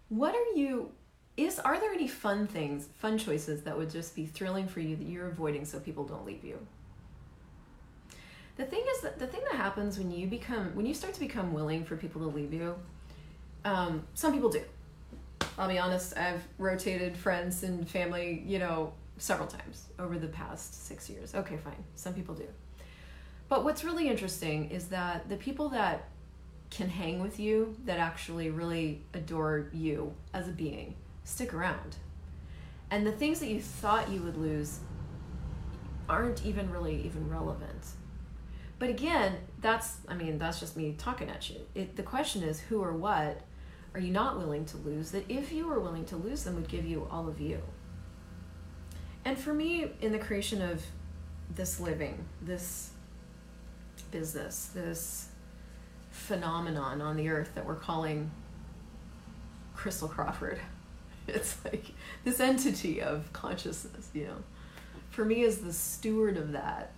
what 0.09 0.35
are 0.35 0.57
you 0.57 0.91
is 1.37 1.59
are 1.59 1.79
there 1.79 1.91
any 1.91 2.07
fun 2.07 2.45
things 2.45 2.87
fun 2.99 3.17
choices 3.17 3.63
that 3.63 3.75
would 3.75 3.89
just 3.89 4.15
be 4.15 4.25
thrilling 4.25 4.67
for 4.67 4.79
you 4.79 4.95
that 4.95 5.07
you're 5.07 5.27
avoiding 5.27 5.65
so 5.65 5.79
people 5.79 6.03
don't 6.03 6.25
leave 6.25 6.43
you 6.43 6.59
the 8.55 8.65
thing 8.65 8.83
is 8.95 9.01
that 9.01 9.19
the 9.19 9.27
thing 9.27 9.41
that 9.51 9.57
happens 9.57 9.97
when 9.97 10.11
you 10.11 10.27
become 10.27 10.75
when 10.75 10.85
you 10.85 10.93
start 10.93 11.13
to 11.13 11.19
become 11.19 11.53
willing 11.53 11.83
for 11.83 11.95
people 11.95 12.21
to 12.21 12.27
leave 12.27 12.53
you 12.53 12.75
um, 13.65 14.03
some 14.13 14.33
people 14.33 14.49
do. 14.49 14.61
I'll 15.57 15.69
be 15.69 15.77
honest 15.77 16.17
i've 16.17 16.43
rotated 16.57 17.15
friends 17.15 17.63
and 17.63 17.87
family 17.89 18.43
you 18.45 18.59
know 18.59 18.93
several 19.17 19.47
times 19.47 19.87
over 19.99 20.17
the 20.17 20.27
past 20.27 20.85
six 20.85 21.09
years. 21.09 21.35
Okay 21.35 21.57
fine. 21.57 21.83
Some 21.95 22.13
people 22.13 22.35
do. 22.35 22.47
But 23.49 23.63
what's 23.63 23.83
really 23.83 24.07
interesting 24.07 24.69
is 24.69 24.87
that 24.87 25.29
the 25.29 25.37
people 25.37 25.69
that 25.69 26.09
can 26.69 26.89
hang 26.89 27.21
with 27.21 27.39
you 27.39 27.75
that 27.85 27.99
actually 27.99 28.49
really 28.49 29.01
adore 29.13 29.69
you 29.73 30.13
as 30.33 30.47
a 30.47 30.51
being 30.51 30.95
stick 31.23 31.53
around. 31.53 31.97
And 32.89 33.05
the 33.05 33.11
things 33.11 33.39
that 33.39 33.47
you 33.47 33.61
thought 33.61 34.09
you 34.09 34.21
would 34.21 34.37
lose 34.37 34.79
aren't 36.09 36.45
even 36.45 36.69
really 36.71 37.01
even 37.05 37.29
relevant 37.29 37.85
but 38.79 38.89
again, 38.89 39.37
that's, 39.61 39.97
I 40.07 40.13
mean, 40.15 40.37
that's 40.37 40.59
just 40.59 40.75
me 40.75 40.95
talking 40.97 41.29
at 41.29 41.49
you. 41.49 41.57
It, 41.75 41.95
the 41.95 42.03
question 42.03 42.43
is 42.43 42.59
who 42.59 42.81
or 42.81 42.93
what 42.93 43.41
are 43.93 43.99
you 43.99 44.11
not 44.11 44.37
willing 44.37 44.65
to 44.65 44.77
lose 44.77 45.11
that 45.11 45.29
if 45.29 45.51
you 45.51 45.67
were 45.67 45.79
willing 45.79 46.05
to 46.05 46.15
lose 46.15 46.43
them 46.43 46.55
would 46.55 46.67
give 46.67 46.85
you 46.85 47.07
all 47.11 47.27
of 47.27 47.39
you? 47.39 47.61
And 49.25 49.37
for 49.37 49.53
me, 49.53 49.91
in 50.01 50.11
the 50.11 50.19
creation 50.19 50.61
of 50.61 50.83
this 51.55 51.79
living, 51.79 52.25
this 52.41 52.89
business, 54.11 54.69
this 54.73 55.29
phenomenon 56.11 57.01
on 57.01 57.15
the 57.15 57.29
earth 57.29 57.55
that 57.55 57.65
we're 57.65 57.75
calling 57.75 58.29
Christel 59.75 60.09
Crawford, 60.09 60.59
it's 61.27 61.63
like 61.63 61.85
this 62.23 62.39
entity 62.39 63.01
of 63.01 63.31
consciousness, 63.33 64.09
you 64.13 64.25
know. 64.25 64.37
For 65.09 65.23
me, 65.23 65.43
as 65.43 65.59
the 65.59 65.71
steward 65.71 66.37
of 66.37 66.51
that, 66.53 66.91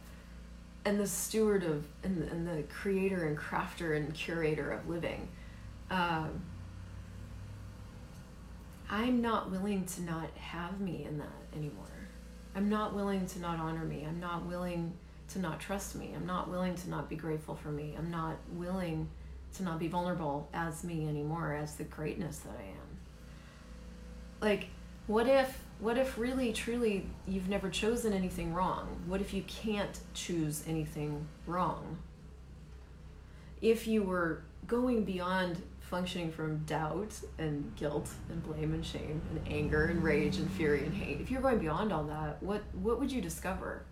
and 0.86 1.00
the 1.00 1.08
steward 1.08 1.64
of 1.64 1.86
and, 2.04 2.24
and 2.30 2.48
the 2.48 2.64
creator 2.64 3.26
and 3.26 3.38
crafter 3.38 3.98
and 3.98 4.14
curator 4.14 4.72
of 4.72 4.88
living 4.88 5.28
um, 5.92 6.42
i'm 8.90 9.22
not 9.22 9.52
willing 9.52 9.86
to 9.86 10.02
not 10.04 10.30
have 10.38 10.80
me 10.80 11.06
in 11.08 11.18
that 11.18 11.46
anymore. 11.56 11.86
I'm 12.56 12.70
not 12.70 12.94
willing 12.94 13.26
to 13.28 13.40
not 13.40 13.60
honor 13.60 13.84
me. 13.84 14.06
I'm 14.08 14.20
not 14.20 14.46
willing 14.46 14.94
to 15.30 15.40
not 15.40 15.60
trust 15.60 15.96
me. 15.96 16.14
I'm 16.16 16.26
not 16.26 16.50
willing 16.50 16.76
to 16.76 16.90
not 16.90 17.10
be 17.10 17.16
grateful 17.16 17.56
for 17.56 17.70
me. 17.70 17.96
I'm 17.98 18.12
not 18.12 18.38
willing 18.54 19.10
to 19.56 19.64
not 19.64 19.80
be 19.80 19.88
vulnerable 19.88 20.50
as 20.54 20.84
me 20.84 21.08
anymore 21.08 21.54
as 21.54 21.76
the 21.76 21.84
greatness 21.86 22.40
that 22.40 22.56
i 22.58 22.64
am. 22.64 22.98
Like 24.42 24.68
what 25.08 25.28
if 25.28 25.60
what 25.80 25.98
if 25.98 26.18
really 26.18 26.54
truly 26.54 27.06
you've 27.28 27.50
never 27.50 27.70
chosen 27.70 28.14
anything 28.14 28.54
wrong? 28.54 28.88
What 29.08 29.22
if 29.22 29.34
you 29.34 29.44
can't 29.44 30.00
choose 30.14 30.64
anything 30.68 31.28
wrong? 31.46 31.98
If 33.62 33.88
you 33.88 34.04
were 34.04 34.42
going 34.68 35.04
beyond 35.04 35.62
functioning 35.82 36.32
from 36.32 36.58
doubt 36.66 37.14
and 37.38 37.76
guilt 37.76 38.10
and 38.30 38.44
blame 38.44 38.74
and 38.74 38.86
shame 38.86 39.22
and 39.30 39.54
anger 39.54 39.86
and 39.86 40.04
rage 40.04 40.38
and 40.38 40.50
fury 40.52 40.84
and 40.84 40.94
hate, 40.94 41.20
if 41.22 41.30
you're 41.30 41.42
going 41.42 41.60
beyond 41.60 41.92
all 41.92 42.04
that, 42.06 42.42
what 42.42 42.64
what 42.74 43.00
would 43.00 43.12
you 43.12 43.22
discover? 43.22 43.84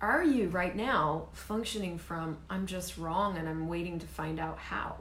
Are 0.00 0.22
you 0.22 0.48
right 0.48 0.76
now 0.76 1.28
functioning 1.32 1.98
from 1.98 2.38
I'm 2.50 2.66
just 2.66 2.98
wrong 2.98 3.38
and 3.38 3.48
I'm 3.48 3.68
waiting 3.68 3.98
to 3.98 4.06
find 4.06 4.38
out 4.38 4.58
how? 4.58 4.96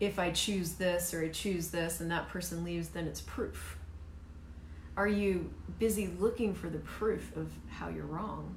If 0.00 0.18
I 0.18 0.30
choose 0.30 0.72
this 0.74 1.12
or 1.12 1.22
I 1.22 1.28
choose 1.28 1.68
this 1.68 2.00
and 2.00 2.10
that 2.10 2.28
person 2.28 2.64
leaves, 2.64 2.88
then 2.88 3.06
it's 3.06 3.20
proof. 3.20 3.78
Are 4.96 5.08
you 5.08 5.50
busy 5.78 6.08
looking 6.18 6.54
for 6.54 6.68
the 6.68 6.78
proof 6.78 7.36
of 7.36 7.52
how 7.68 7.88
you're 7.88 8.04
wrong? 8.04 8.54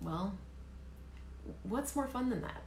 Well, 0.00 0.34
what's 1.62 1.96
more 1.96 2.06
fun 2.06 2.30
than 2.30 2.42
that? 2.42 2.62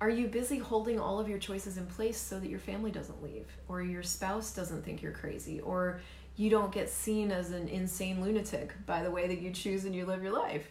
Are 0.00 0.10
you 0.10 0.28
busy 0.28 0.58
holding 0.58 0.98
all 0.98 1.20
of 1.20 1.28
your 1.28 1.38
choices 1.38 1.76
in 1.76 1.86
place 1.86 2.18
so 2.18 2.40
that 2.40 2.48
your 2.48 2.58
family 2.58 2.90
doesn't 2.90 3.22
leave, 3.22 3.46
or 3.68 3.82
your 3.82 4.02
spouse 4.02 4.54
doesn't 4.54 4.82
think 4.82 5.02
you're 5.02 5.12
crazy, 5.12 5.60
or 5.60 6.00
you 6.36 6.48
don't 6.48 6.72
get 6.72 6.88
seen 6.88 7.30
as 7.30 7.50
an 7.50 7.68
insane 7.68 8.22
lunatic 8.22 8.72
by 8.86 9.02
the 9.02 9.10
way 9.10 9.28
that 9.28 9.42
you 9.42 9.50
choose 9.50 9.84
and 9.84 9.94
you 9.94 10.06
live 10.06 10.22
your 10.22 10.32
life? 10.32 10.70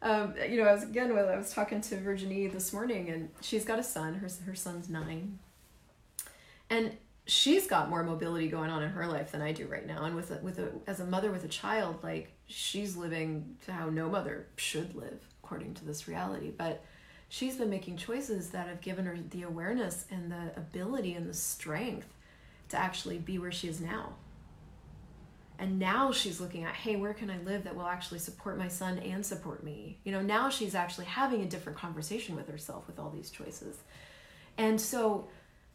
Um, 0.00 0.34
you 0.48 0.56
know, 0.56 0.68
I 0.68 0.72
was 0.72 0.84
again 0.84 1.14
when 1.14 1.24
I 1.24 1.36
was 1.36 1.52
talking 1.52 1.80
to 1.80 1.96
Virginie 1.96 2.46
this 2.46 2.72
morning, 2.72 3.08
and 3.08 3.30
she's 3.40 3.64
got 3.64 3.78
a 3.78 3.82
son. 3.82 4.14
Her 4.14 4.28
her 4.46 4.54
son's 4.54 4.88
nine, 4.88 5.38
and 6.70 6.96
she's 7.26 7.66
got 7.66 7.90
more 7.90 8.04
mobility 8.04 8.48
going 8.48 8.70
on 8.70 8.82
in 8.82 8.90
her 8.90 9.06
life 9.06 9.32
than 9.32 9.42
I 9.42 9.52
do 9.52 9.66
right 9.66 9.86
now. 9.86 10.04
And 10.04 10.14
with 10.14 10.30
a, 10.30 10.36
with 10.36 10.58
a 10.58 10.70
as 10.86 11.00
a 11.00 11.04
mother 11.04 11.30
with 11.32 11.44
a 11.44 11.48
child, 11.48 12.02
like 12.02 12.32
she's 12.46 12.96
living 12.96 13.56
to 13.66 13.72
how 13.72 13.90
no 13.90 14.08
mother 14.08 14.46
should 14.56 14.94
live 14.94 15.20
according 15.42 15.74
to 15.74 15.84
this 15.84 16.06
reality. 16.06 16.52
But 16.56 16.84
she's 17.28 17.56
been 17.56 17.70
making 17.70 17.96
choices 17.96 18.50
that 18.50 18.68
have 18.68 18.80
given 18.80 19.04
her 19.06 19.18
the 19.30 19.42
awareness 19.42 20.06
and 20.10 20.30
the 20.30 20.52
ability 20.56 21.14
and 21.14 21.28
the 21.28 21.34
strength 21.34 22.08
to 22.68 22.76
actually 22.76 23.18
be 23.18 23.38
where 23.38 23.52
she 23.52 23.66
is 23.66 23.80
now 23.80 24.14
and 25.58 25.78
now 25.78 26.12
she's 26.12 26.40
looking 26.40 26.64
at 26.64 26.74
hey 26.74 26.96
where 26.96 27.14
can 27.14 27.30
i 27.30 27.38
live 27.38 27.64
that 27.64 27.74
will 27.74 27.86
actually 27.86 28.18
support 28.18 28.58
my 28.58 28.68
son 28.68 28.98
and 28.98 29.24
support 29.24 29.62
me 29.64 29.98
you 30.04 30.12
know 30.12 30.22
now 30.22 30.48
she's 30.48 30.74
actually 30.74 31.06
having 31.06 31.42
a 31.42 31.46
different 31.46 31.78
conversation 31.78 32.36
with 32.36 32.48
herself 32.48 32.86
with 32.86 32.98
all 32.98 33.10
these 33.10 33.30
choices 33.30 33.76
and 34.56 34.80
so 34.80 35.28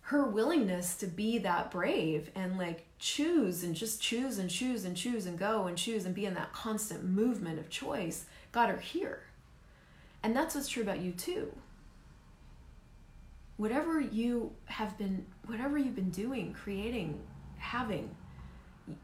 her 0.08 0.26
willingness 0.26 0.96
to 0.96 1.08
be 1.08 1.38
that 1.38 1.72
brave 1.72 2.30
and 2.36 2.58
like 2.58 2.86
choose 3.00 3.64
and 3.64 3.74
just 3.74 4.02
choose 4.02 4.38
and 4.38 4.50
choose 4.50 4.84
and 4.84 4.98
choose 4.98 5.26
and 5.26 5.40
go 5.40 5.66
and 5.66 5.78
choose 5.78 6.06
and 6.06 6.14
be 6.14 6.26
in 6.26 6.34
that 6.34 6.52
constant 6.52 7.06
movement 7.06 7.58
of 7.58 7.70
choice, 7.70 8.26
got 8.52 8.70
her 8.70 8.78
here. 8.78 9.24
And 10.22 10.36
that's 10.36 10.56
what's 10.56 10.68
true 10.68 10.84
about 10.84 11.00
you 11.00 11.14
too. 11.14 11.56
Whatever 13.56 14.02
you 14.02 14.52
have 14.66 14.98
been, 14.98 15.26
whatever 15.46 15.78
you've 15.78 15.96
been 15.96 16.10
doing, 16.10 16.52
creating, 16.52 17.22
having, 17.58 18.14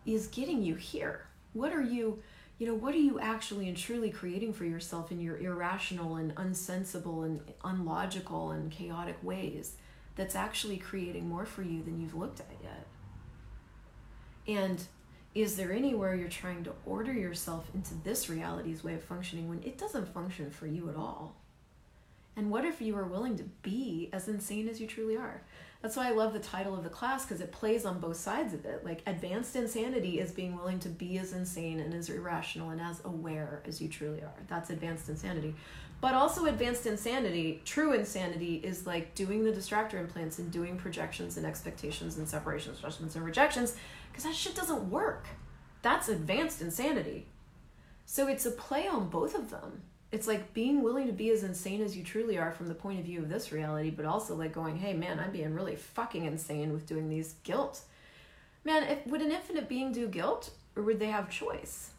is 0.05 0.27
getting 0.27 0.63
you 0.63 0.75
here. 0.75 1.25
What 1.53 1.73
are 1.73 1.81
you, 1.81 2.21
you 2.57 2.67
know, 2.67 2.75
what 2.75 2.95
are 2.95 2.99
you 2.99 3.19
actually 3.19 3.67
and 3.67 3.77
truly 3.77 4.09
creating 4.09 4.53
for 4.53 4.65
yourself 4.65 5.11
in 5.11 5.19
your 5.19 5.37
irrational 5.37 6.15
and 6.15 6.33
unsensible 6.35 7.23
and 7.23 7.41
unlogical 7.63 8.51
and 8.51 8.71
chaotic 8.71 9.17
ways 9.23 9.75
that's 10.15 10.35
actually 10.35 10.77
creating 10.77 11.27
more 11.27 11.45
for 11.45 11.63
you 11.63 11.81
than 11.81 11.99
you've 11.99 12.15
looked 12.15 12.39
at 12.39 12.51
yet? 12.61 12.87
And 14.47 14.83
is 15.35 15.55
there 15.55 15.71
anywhere 15.71 16.15
you're 16.15 16.27
trying 16.27 16.63
to 16.63 16.73
order 16.85 17.13
yourself 17.13 17.69
into 17.73 17.93
this 18.03 18.29
reality's 18.29 18.83
way 18.83 18.95
of 18.95 19.03
functioning 19.03 19.47
when 19.47 19.61
it 19.63 19.77
doesn't 19.77 20.13
function 20.13 20.49
for 20.49 20.65
you 20.65 20.89
at 20.89 20.95
all? 20.95 21.35
And 22.35 22.49
what 22.49 22.65
if 22.65 22.81
you 22.81 22.95
are 22.95 23.05
willing 23.05 23.37
to 23.37 23.43
be 23.61 24.09
as 24.11 24.27
insane 24.27 24.67
as 24.67 24.79
you 24.79 24.87
truly 24.87 25.17
are? 25.17 25.43
That's 25.81 25.95
why 25.95 26.09
I 26.09 26.11
love 26.11 26.33
the 26.33 26.39
title 26.39 26.75
of 26.75 26.83
the 26.83 26.89
class 26.89 27.25
because 27.25 27.39
it 27.39 27.53
plays 27.53 27.85
on 27.85 27.99
both 27.99 28.17
sides 28.17 28.53
of 28.53 28.65
it. 28.65 28.83
Like 28.83 29.01
advanced 29.07 29.55
insanity 29.55 30.19
is 30.19 30.31
being 30.31 30.57
willing 30.57 30.79
to 30.79 30.89
be 30.89 31.17
as 31.17 31.31
insane 31.31 31.79
and 31.79 31.93
as 31.93 32.09
irrational 32.09 32.71
and 32.71 32.81
as 32.81 33.01
aware 33.05 33.63
as 33.65 33.81
you 33.81 33.87
truly 33.87 34.21
are. 34.21 34.33
That's 34.47 34.69
advanced 34.69 35.07
insanity. 35.07 35.55
But 36.01 36.13
also, 36.13 36.45
advanced 36.45 36.85
insanity, 36.85 37.61
true 37.65 37.93
insanity, 37.93 38.55
is 38.55 38.87
like 38.87 39.15
doing 39.15 39.43
the 39.43 39.51
distractor 39.51 39.95
implants 39.95 40.39
and 40.39 40.49
doing 40.49 40.77
projections 40.77 41.35
and 41.35 41.45
expectations 41.45 42.17
and 42.17 42.27
separations, 42.27 42.79
adjustments, 42.79 43.15
and 43.15 43.25
rejections 43.25 43.75
because 44.09 44.23
that 44.23 44.35
shit 44.35 44.55
doesn't 44.55 44.89
work. 44.89 45.27
That's 45.81 46.07
advanced 46.07 46.61
insanity. 46.61 47.27
So 48.05 48.27
it's 48.27 48.45
a 48.45 48.51
play 48.51 48.87
on 48.87 49.09
both 49.09 49.35
of 49.35 49.49
them. 49.49 49.83
It's 50.11 50.27
like 50.27 50.53
being 50.53 50.81
willing 50.81 51.05
to 51.07 51.13
be 51.13 51.29
as 51.29 51.43
insane 51.43 51.81
as 51.81 51.95
you 51.95 52.03
truly 52.03 52.37
are 52.37 52.51
from 52.51 52.67
the 52.67 52.73
point 52.73 52.99
of 52.99 53.05
view 53.05 53.19
of 53.19 53.29
this 53.29 53.51
reality, 53.51 53.91
but 53.91 54.05
also 54.05 54.35
like 54.35 54.51
going, 54.51 54.77
hey 54.77 54.93
man, 54.93 55.19
I'm 55.19 55.31
being 55.31 55.53
really 55.53 55.75
fucking 55.75 56.25
insane 56.25 56.73
with 56.73 56.87
doing 56.87 57.09
these 57.09 57.33
guilt. 57.43 57.81
Man, 58.63 58.83
if, 58.83 59.05
would 59.05 59.21
an 59.21 59.31
infinite 59.31 59.69
being 59.69 59.91
do 59.91 60.07
guilt 60.07 60.51
or 60.75 60.83
would 60.83 60.99
they 60.99 61.07
have 61.07 61.29
choice? 61.29 61.91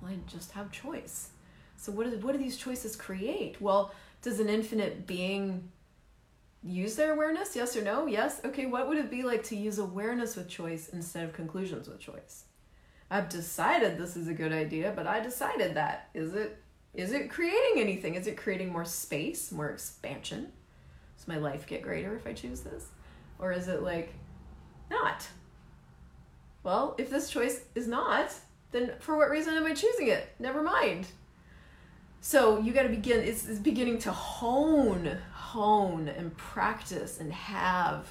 Well, 0.00 0.12
I 0.12 0.16
just 0.26 0.52
have 0.52 0.70
choice. 0.70 1.30
So 1.76 1.92
what, 1.92 2.06
is, 2.06 2.22
what 2.22 2.32
do 2.32 2.38
these 2.38 2.56
choices 2.56 2.94
create? 2.94 3.60
Well, 3.60 3.94
does 4.20 4.38
an 4.38 4.48
infinite 4.48 5.06
being 5.06 5.70
use 6.62 6.96
their 6.96 7.12
awareness? 7.12 7.56
Yes 7.56 7.76
or 7.76 7.82
no? 7.82 8.06
Yes. 8.06 8.40
Okay, 8.44 8.66
what 8.66 8.88
would 8.88 8.98
it 8.98 9.10
be 9.10 9.22
like 9.22 9.44
to 9.44 9.56
use 9.56 9.78
awareness 9.78 10.36
with 10.36 10.48
choice 10.48 10.88
instead 10.90 11.24
of 11.24 11.32
conclusions 11.32 11.88
with 11.88 12.00
choice? 12.00 12.44
I've 13.10 13.28
decided 13.28 13.96
this 13.96 14.16
is 14.16 14.28
a 14.28 14.34
good 14.34 14.52
idea, 14.52 14.92
but 14.94 15.06
I 15.06 15.20
decided 15.20 15.74
that. 15.74 16.10
Is 16.14 16.34
it 16.34 16.62
is 16.94 17.12
it 17.12 17.30
creating 17.30 17.74
anything? 17.76 18.14
Is 18.14 18.26
it 18.26 18.36
creating 18.36 18.72
more 18.72 18.84
space, 18.84 19.52
more 19.52 19.70
expansion? 19.70 20.52
Does 21.16 21.28
my 21.28 21.36
life 21.36 21.66
get 21.66 21.82
greater 21.82 22.16
if 22.16 22.26
I 22.26 22.32
choose 22.32 22.60
this? 22.60 22.88
Or 23.38 23.52
is 23.52 23.68
it 23.68 23.82
like 23.82 24.14
not? 24.90 25.26
Well, 26.62 26.94
if 26.98 27.08
this 27.08 27.30
choice 27.30 27.60
is 27.74 27.86
not, 27.86 28.34
then 28.72 28.92
for 28.98 29.16
what 29.16 29.30
reason 29.30 29.54
am 29.54 29.66
I 29.66 29.74
choosing 29.74 30.08
it? 30.08 30.28
Never 30.38 30.62
mind. 30.62 31.06
So 32.20 32.58
you 32.58 32.72
got 32.72 32.82
to 32.82 32.88
begin, 32.88 33.20
it's, 33.20 33.48
it's 33.48 33.60
beginning 33.60 33.98
to 34.00 34.12
hone, 34.12 35.18
hone 35.32 36.08
and 36.08 36.36
practice 36.36 37.20
and 37.20 37.32
have 37.32 38.06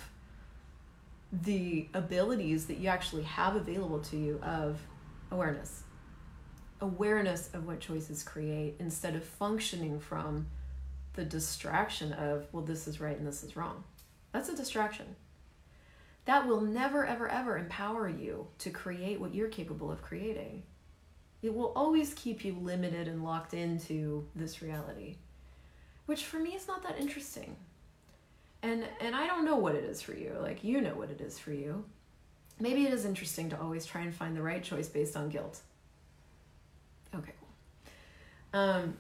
the 1.32 1.90
abilities 1.94 2.66
that 2.68 2.78
you 2.78 2.88
actually 2.88 3.24
have 3.24 3.56
available 3.56 4.00
to 4.00 4.18
you 4.18 4.40
of 4.42 4.80
awareness. 5.32 5.84
Awareness 6.80 7.50
of 7.54 7.68
what 7.68 7.80
choices 7.80 8.24
create 8.24 8.76
instead 8.80 9.16
of 9.16 9.24
functioning 9.24 10.00
from 10.00 10.48
the 11.14 11.26
distraction 11.26 12.14
of, 12.14 12.48
well, 12.52 12.64
this 12.64 12.88
is 12.88 13.00
right 13.00 13.18
and 13.18 13.28
this 13.28 13.44
is 13.44 13.56
wrong. 13.56 13.84
That's 14.32 14.50
a 14.50 14.56
distraction. 14.56 15.16
That 16.26 16.48
will 16.48 16.62
never, 16.62 17.06
ever, 17.06 17.28
ever 17.28 17.58
empower 17.58 18.08
you 18.08 18.48
to 18.60 18.70
create 18.70 19.20
what 19.20 19.34
you're 19.34 19.48
capable 19.48 19.92
of 19.92 20.02
creating 20.02 20.64
it 21.42 21.54
will 21.54 21.72
always 21.76 22.14
keep 22.16 22.44
you 22.44 22.58
limited 22.60 23.08
and 23.08 23.24
locked 23.24 23.54
into 23.54 24.26
this 24.36 24.62
reality 24.62 25.18
which 26.06 26.26
for 26.26 26.40
me 26.40 26.52
is 26.52 26.68
not 26.68 26.84
that 26.84 27.00
interesting 27.00 27.56
and 28.64 28.86
and 29.00 29.16
i 29.16 29.28
don't 29.28 29.46
know 29.46 29.56
what 29.56 29.76
it 29.76 29.84
is 29.84 30.02
for 30.02 30.14
you 30.14 30.36
like 30.42 30.64
you 30.64 30.82
know 30.82 30.96
what 30.96 31.10
it 31.10 31.22
is 31.22 31.38
for 31.38 31.52
you 31.52 31.84
maybe 32.60 32.86
it 32.86 32.94
is 32.94 33.06
interesting 33.06 33.50
to 33.50 33.60
always 33.60 33.86
try 33.86 34.02
and 34.02 34.14
find 34.14 34.36
the 34.36 34.42
right 34.42 34.64
choice 34.64 34.88
based 34.88 35.16
on 35.16 35.30
guilt 35.30 35.62
okay 37.16 37.34
cool 37.40 38.60
um 38.60 38.98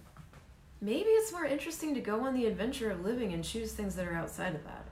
maybe 0.81 1.09
it's 1.09 1.31
more 1.31 1.45
interesting 1.45 1.93
to 1.95 2.01
go 2.01 2.21
on 2.21 2.33
the 2.33 2.45
adventure 2.45 2.91
of 2.91 3.03
living 3.03 3.33
and 3.33 3.43
choose 3.43 3.71
things 3.71 3.95
that 3.95 4.07
are 4.07 4.15
outside 4.15 4.53
of 4.53 4.63
that 4.63 4.85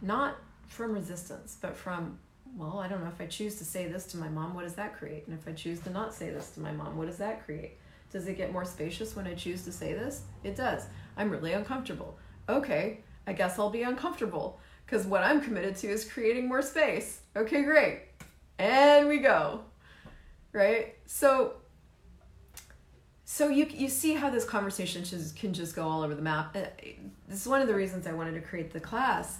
not 0.00 0.36
from 0.66 0.92
resistance 0.92 1.56
but 1.60 1.76
from 1.76 2.18
well, 2.56 2.78
I 2.78 2.88
don't 2.88 3.02
know 3.02 3.08
if 3.08 3.20
I 3.20 3.26
choose 3.26 3.56
to 3.56 3.64
say 3.64 3.88
this 3.88 4.06
to 4.08 4.18
my 4.18 4.28
mom, 4.28 4.54
what 4.54 4.64
does 4.64 4.74
that 4.74 4.96
create? 4.96 5.26
And 5.26 5.38
if 5.38 5.48
I 5.48 5.52
choose 5.52 5.80
to 5.80 5.90
not 5.90 6.12
say 6.12 6.30
this 6.30 6.50
to 6.50 6.60
my 6.60 6.72
mom, 6.72 6.96
what 6.96 7.06
does 7.06 7.16
that 7.18 7.44
create? 7.44 7.78
Does 8.10 8.26
it 8.26 8.36
get 8.36 8.52
more 8.52 8.64
spacious 8.64 9.16
when 9.16 9.26
I 9.26 9.34
choose 9.34 9.64
to 9.64 9.72
say 9.72 9.94
this? 9.94 10.22
It 10.44 10.54
does. 10.54 10.86
I'm 11.16 11.30
really 11.30 11.54
uncomfortable. 11.54 12.18
Okay, 12.48 13.00
I 13.26 13.32
guess 13.32 13.58
I'll 13.58 13.70
be 13.70 13.82
uncomfortable 13.82 14.60
because 14.84 15.06
what 15.06 15.22
I'm 15.22 15.40
committed 15.40 15.76
to 15.76 15.88
is 15.88 16.04
creating 16.04 16.48
more 16.48 16.62
space. 16.62 17.20
Okay, 17.36 17.62
great. 17.62 18.02
And 18.58 19.08
we 19.08 19.18
go. 19.18 19.62
Right? 20.52 20.96
So 21.06 21.54
so 23.24 23.48
you 23.48 23.66
you 23.70 23.88
see 23.88 24.12
how 24.12 24.28
this 24.28 24.44
conversation 24.44 25.04
just, 25.04 25.36
can 25.36 25.54
just 25.54 25.74
go 25.74 25.88
all 25.88 26.02
over 26.02 26.14
the 26.14 26.20
map. 26.20 26.54
Uh, 26.54 26.66
this 27.26 27.40
is 27.40 27.48
one 27.48 27.62
of 27.62 27.68
the 27.68 27.74
reasons 27.74 28.06
I 28.06 28.12
wanted 28.12 28.34
to 28.34 28.42
create 28.42 28.72
the 28.72 28.80
class 28.80 29.38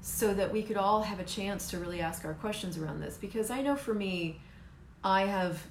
so 0.00 0.32
that 0.32 0.50
we 0.50 0.62
could 0.62 0.78
all 0.78 1.02
have 1.02 1.20
a 1.20 1.24
chance 1.24 1.68
to 1.70 1.78
really 1.78 2.00
ask 2.00 2.24
our 2.24 2.34
questions 2.34 2.78
around 2.78 3.00
this 3.00 3.18
because 3.18 3.50
I 3.50 3.60
know 3.60 3.76
for 3.76 3.92
me 3.94 4.40
I 5.02 5.26
have 5.26 5.62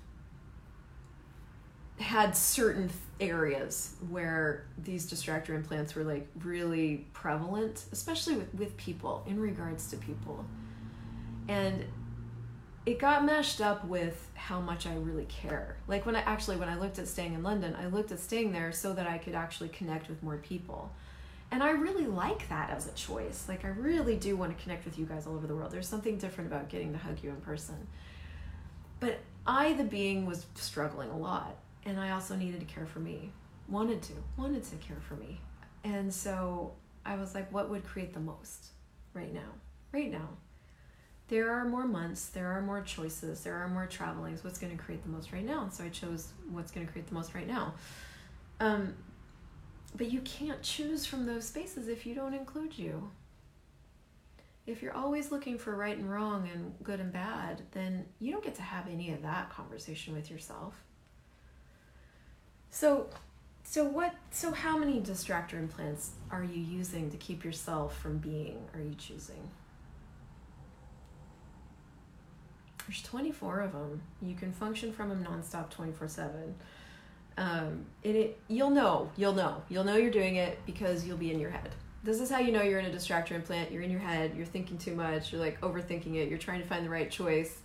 had 1.99 2.37
certain 2.37 2.91
areas 3.29 3.95
where 4.09 4.65
these 4.77 5.11
distractor 5.11 5.49
implants 5.49 5.95
were 5.95 6.03
like 6.03 6.27
really 6.43 7.05
prevalent 7.13 7.85
especially 7.91 8.35
with, 8.35 8.53
with 8.55 8.75
people 8.77 9.23
in 9.27 9.39
regards 9.39 9.89
to 9.89 9.97
people 9.97 10.45
and 11.47 11.85
it 12.85 12.99
got 12.99 13.23
meshed 13.23 13.61
up 13.61 13.85
with 13.85 14.29
how 14.33 14.59
much 14.59 14.85
I 14.85 14.95
really 14.95 15.25
care. 15.25 15.77
Like 15.87 16.05
when 16.05 16.15
I 16.15 16.21
actually 16.21 16.57
when 16.57 16.67
I 16.67 16.75
looked 16.75 16.99
at 16.99 17.07
staying 17.07 17.33
in 17.33 17.41
London, 17.41 17.75
I 17.79 17.85
looked 17.85 18.11
at 18.11 18.19
staying 18.19 18.51
there 18.51 18.71
so 18.71 18.93
that 18.93 19.07
I 19.07 19.17
could 19.17 19.35
actually 19.35 19.69
connect 19.69 20.09
with 20.09 20.21
more 20.21 20.37
people. 20.37 20.91
And 21.51 21.61
I 21.61 21.69
really 21.71 22.07
like 22.07 22.49
that 22.49 22.71
as 22.71 22.87
a 22.87 22.91
choice. 22.93 23.45
Like, 23.47 23.63
I 23.63 23.67
really 23.67 24.15
do 24.15 24.35
want 24.35 24.57
to 24.57 24.63
connect 24.63 24.85
with 24.85 24.97
you 24.97 25.05
guys 25.05 25.27
all 25.27 25.35
over 25.35 25.45
the 25.45 25.55
world. 25.55 25.71
There's 25.71 25.87
something 25.87 26.17
different 26.17 26.51
about 26.51 26.67
getting 26.67 26.93
to 26.93 26.97
hug 26.97 27.19
you 27.21 27.29
in 27.29 27.35
person. 27.41 27.75
But 28.99 29.19
I, 29.45 29.73
the 29.73 29.83
being, 29.83 30.25
was 30.25 30.47
struggling 30.55 31.11
a 31.11 31.17
lot. 31.17 31.55
And 31.85 31.99
I 31.99 32.11
also 32.11 32.35
needed 32.35 32.59
to 32.59 32.65
care 32.65 32.85
for 32.85 32.99
me. 32.99 33.31
Wanted 33.67 34.01
to, 34.03 34.13
wanted 34.37 34.63
to 34.63 34.75
care 34.77 34.99
for 35.01 35.15
me. 35.15 35.41
And 35.83 36.13
so 36.13 36.73
I 37.05 37.15
was 37.15 37.35
like, 37.35 37.51
what 37.51 37.69
would 37.69 37.85
create 37.85 38.13
the 38.13 38.19
most 38.19 38.67
right 39.13 39.33
now? 39.33 39.51
Right 39.91 40.11
now. 40.11 40.29
There 41.27 41.51
are 41.51 41.65
more 41.65 41.85
months, 41.85 42.27
there 42.27 42.51
are 42.51 42.61
more 42.61 42.81
choices, 42.81 43.41
there 43.41 43.55
are 43.55 43.67
more 43.67 43.87
travelings. 43.87 44.43
What's 44.43 44.59
going 44.59 44.75
to 44.75 44.81
create 44.81 45.03
the 45.03 45.09
most 45.09 45.31
right 45.31 45.45
now? 45.45 45.63
And 45.63 45.73
so 45.73 45.83
I 45.83 45.89
chose 45.89 46.33
what's 46.51 46.71
going 46.71 46.85
to 46.85 46.91
create 46.91 47.07
the 47.07 47.13
most 47.13 47.33
right 47.33 47.47
now. 47.47 47.73
Um, 48.59 48.93
but 49.95 50.11
you 50.11 50.21
can't 50.21 50.61
choose 50.61 51.05
from 51.05 51.25
those 51.25 51.47
spaces 51.47 51.87
if 51.87 52.05
you 52.05 52.13
don't 52.13 52.33
include 52.33 52.77
you. 52.77 53.09
If 54.65 54.81
you're 54.81 54.93
always 54.93 55.31
looking 55.31 55.57
for 55.57 55.75
right 55.75 55.97
and 55.97 56.09
wrong 56.09 56.49
and 56.53 56.73
good 56.83 56.99
and 56.99 57.11
bad, 57.11 57.61
then 57.71 58.05
you 58.19 58.31
don't 58.31 58.43
get 58.43 58.55
to 58.55 58.61
have 58.61 58.87
any 58.87 59.11
of 59.11 59.21
that 59.21 59.49
conversation 59.49 60.13
with 60.13 60.31
yourself. 60.31 60.75
So, 62.83 63.07
so 63.63 63.85
what 63.85 64.13
so 64.31 64.51
how 64.51 64.77
many 64.77 64.99
distractor 64.99 65.53
implants 65.53 66.15
are 66.29 66.43
you 66.43 66.61
using 66.61 67.09
to 67.11 67.15
keep 67.15 67.45
yourself 67.45 67.97
from 67.97 68.17
being 68.17 68.57
are 68.73 68.81
you 68.81 68.93
choosing? 68.95 69.49
There's 72.85 73.01
24 73.03 73.61
of 73.61 73.71
them. 73.71 74.01
You 74.21 74.35
can 74.35 74.51
function 74.51 74.91
from 74.91 75.07
them 75.07 75.23
nonstop 75.23 75.69
24 75.69 76.09
7 76.09 76.55
um, 77.37 77.85
and 78.03 78.15
it 78.17 78.37
you'll 78.49 78.69
know 78.69 79.09
you'll 79.15 79.31
know 79.31 79.63
you'll 79.69 79.85
know 79.85 79.95
you're 79.95 80.11
doing 80.11 80.35
it 80.35 80.59
because 80.65 81.05
you'll 81.05 81.15
be 81.15 81.31
in 81.31 81.39
your 81.39 81.51
head. 81.51 81.69
This 82.03 82.19
is 82.19 82.29
how 82.29 82.39
you 82.39 82.51
know 82.51 82.63
you're 82.63 82.79
in 82.79 82.93
a 82.93 82.93
distractor 82.93 83.31
implant. 83.31 83.71
You're 83.71 83.83
in 83.83 83.91
your 83.91 84.01
head 84.01 84.33
you're 84.35 84.45
thinking 84.45 84.77
too 84.77 84.93
much 84.93 85.31
you're 85.31 85.39
like 85.39 85.61
overthinking 85.61 86.15
it 86.15 86.27
you're 86.27 86.37
trying 86.37 86.61
to 86.61 86.67
find 86.67 86.85
the 86.85 86.89
right 86.89 87.09
choice. 87.09 87.61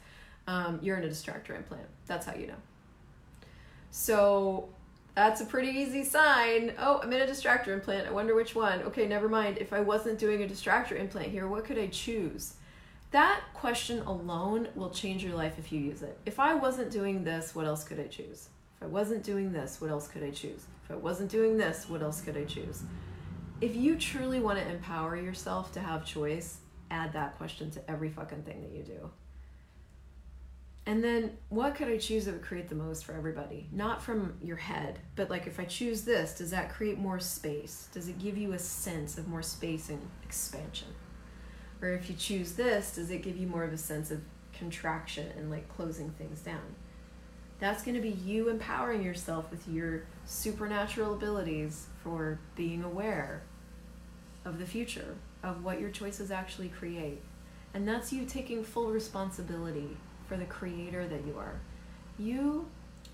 Um, 0.46 0.78
you're 0.80 0.96
in 0.96 1.02
a 1.02 1.08
distractor 1.08 1.56
implant. 1.56 1.88
That's 2.06 2.24
how 2.24 2.36
you 2.36 2.46
know. 2.46 2.62
So 3.90 4.68
that's 5.18 5.40
a 5.40 5.44
pretty 5.44 5.68
easy 5.68 6.04
sign 6.04 6.72
oh 6.78 7.00
i'm 7.02 7.12
in 7.12 7.20
a 7.20 7.26
distractor 7.26 7.68
implant 7.68 8.06
i 8.06 8.10
wonder 8.10 8.34
which 8.36 8.54
one 8.54 8.80
okay 8.82 9.06
never 9.06 9.28
mind 9.28 9.58
if 9.58 9.72
i 9.72 9.80
wasn't 9.80 10.16
doing 10.18 10.42
a 10.44 10.46
distractor 10.46 10.98
implant 10.98 11.28
here 11.28 11.48
what 11.48 11.64
could 11.64 11.78
i 11.78 11.88
choose 11.88 12.54
That 13.10 13.40
question 13.54 14.00
alone 14.00 14.68
will 14.74 14.90
change 14.90 15.24
your 15.24 15.34
life 15.34 15.58
if 15.58 15.72
you 15.72 15.80
use 15.80 16.02
it. 16.02 16.18
If 16.26 16.38
I 16.38 16.54
wasn't 16.54 16.90
doing 16.90 17.24
this, 17.24 17.54
what 17.54 17.64
else 17.66 17.82
could 17.82 17.98
I 17.98 18.06
choose? 18.06 18.48
If 18.76 18.82
I 18.82 18.86
wasn't 18.86 19.24
doing 19.24 19.50
this, 19.50 19.80
what 19.80 19.90
else 19.90 20.08
could 20.08 20.22
I 20.22 20.30
choose? 20.30 20.66
If 20.84 20.90
I 20.90 20.96
wasn't 20.96 21.30
doing 21.30 21.56
this, 21.56 21.88
what 21.88 22.02
else 22.02 22.20
could 22.20 22.36
I 22.36 22.44
choose? 22.44 22.82
If 23.62 23.74
you 23.74 23.96
truly 23.96 24.40
want 24.40 24.58
to 24.58 24.68
empower 24.68 25.16
yourself 25.16 25.72
to 25.72 25.80
have 25.80 26.04
choice, 26.04 26.58
add 26.90 27.14
that 27.14 27.38
question 27.38 27.70
to 27.72 27.90
every 27.90 28.10
fucking 28.10 28.42
thing 28.42 28.60
that 28.60 28.76
you 28.76 28.82
do. 28.82 29.10
And 30.88 31.04
then 31.04 31.36
what 31.50 31.74
could 31.74 31.88
I 31.88 31.98
choose 31.98 32.24
that 32.24 32.32
would 32.32 32.42
create 32.42 32.70
the 32.70 32.74
most 32.74 33.04
for 33.04 33.12
everybody? 33.12 33.68
Not 33.70 34.02
from 34.02 34.38
your 34.42 34.56
head, 34.56 34.98
but 35.16 35.28
like 35.28 35.46
if 35.46 35.60
I 35.60 35.66
choose 35.66 36.00
this, 36.00 36.38
does 36.38 36.50
that 36.52 36.72
create 36.72 36.96
more 36.96 37.20
space? 37.20 37.88
Does 37.92 38.08
it 38.08 38.18
give 38.18 38.38
you 38.38 38.54
a 38.54 38.58
sense 38.58 39.18
of 39.18 39.28
more 39.28 39.42
space 39.42 39.90
and 39.90 40.00
expansion? 40.24 40.88
Or 41.82 41.90
if 41.90 42.08
you 42.08 42.16
choose 42.16 42.52
this, 42.52 42.94
does 42.94 43.10
it 43.10 43.22
give 43.22 43.36
you 43.36 43.46
more 43.46 43.64
of 43.64 43.72
a 43.74 43.76
sense 43.76 44.10
of 44.10 44.22
contraction 44.54 45.30
and 45.36 45.50
like 45.50 45.68
closing 45.68 46.08
things 46.12 46.40
down? 46.40 46.74
That's 47.58 47.82
going 47.82 47.96
to 47.96 48.00
be 48.00 48.08
you 48.08 48.48
empowering 48.48 49.02
yourself 49.02 49.50
with 49.50 49.68
your 49.68 50.04
supernatural 50.24 51.12
abilities 51.12 51.88
for 52.02 52.40
being 52.56 52.82
aware 52.82 53.42
of 54.46 54.58
the 54.58 54.64
future, 54.64 55.16
of 55.42 55.62
what 55.62 55.82
your 55.82 55.90
choices 55.90 56.30
actually 56.30 56.70
create. 56.70 57.20
And 57.74 57.86
that's 57.86 58.10
you 58.10 58.24
taking 58.24 58.64
full 58.64 58.90
responsibility 58.90 59.98
for 60.28 60.36
the 60.36 60.44
creator 60.44 61.06
that 61.08 61.26
you 61.26 61.36
are. 61.38 61.60
You 62.18 62.66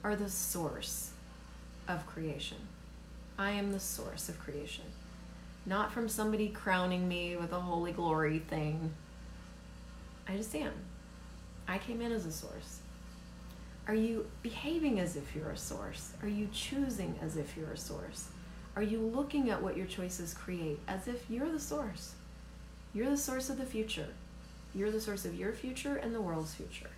are 0.03 0.17
the 0.17 0.29
source 0.29 1.13
of 1.87 2.07
creation. 2.07 2.59
I 3.39 3.53
am 3.53 3.73
the 3.73 3.81
source 3.81 4.29
of 4.29 4.39
creation. 4.39 4.85
Not 5.67 5.93
from 5.93 6.09
somebody 6.09 6.49
crowning 6.49 7.09
me 7.09 7.37
with 7.37 7.53
a 7.53 7.61
holy 7.61 7.93
glory 7.93 8.41
thing. 8.41 8.93
I 10.29 10.37
just 10.37 10.55
am. 10.55 10.73
I 11.67 11.79
came 11.79 12.01
in 12.01 12.13
as 12.13 12.27
a 12.27 12.33
source. 12.33 12.81
Are 13.87 13.95
you 13.95 14.27
behaving 14.43 14.99
as 14.99 15.17
if 15.17 15.35
you're 15.35 15.51
a 15.51 15.57
source? 15.57 16.13
Are 16.23 16.29
you 16.29 16.49
choosing 16.53 17.19
as 17.23 17.37
if 17.37 17.57
you're 17.57 17.73
a 17.73 17.79
source? 17.79 18.29
Are 18.77 18.83
you 18.83 18.99
looking 18.99 19.51
at 19.51 19.63
what 19.63 19.77
your 19.77 19.87
choices 19.87 20.35
create 20.35 20.81
as 20.89 21.07
if 21.07 21.25
you're 21.29 21.51
the 21.51 21.61
source? 21.61 22.15
You're 22.93 23.11
the 23.11 23.17
source 23.17 23.51
of 23.51 23.59
the 23.59 23.67
future. 23.67 24.09
You're 24.75 24.91
the 24.91 25.01
source 25.01 25.25
of 25.25 25.35
your 25.35 25.53
future 25.53 25.97
and 25.97 26.15
the 26.15 26.21
world's 26.21 26.55
future. 26.55 26.91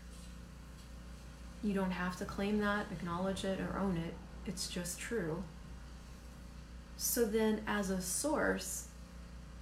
You 1.63 1.75
don't 1.75 1.91
have 1.91 2.17
to 2.19 2.25
claim 2.25 2.59
that, 2.61 2.87
acknowledge 2.93 3.45
it, 3.45 3.61
or 3.61 3.79
own 3.79 3.97
it. 3.97 4.15
It's 4.47 4.69
just 4.69 5.01
true. 5.01 5.43
So 6.97 7.25
then, 7.25 7.63
as 7.67 7.91
a 7.91 8.01
source, 8.01 8.89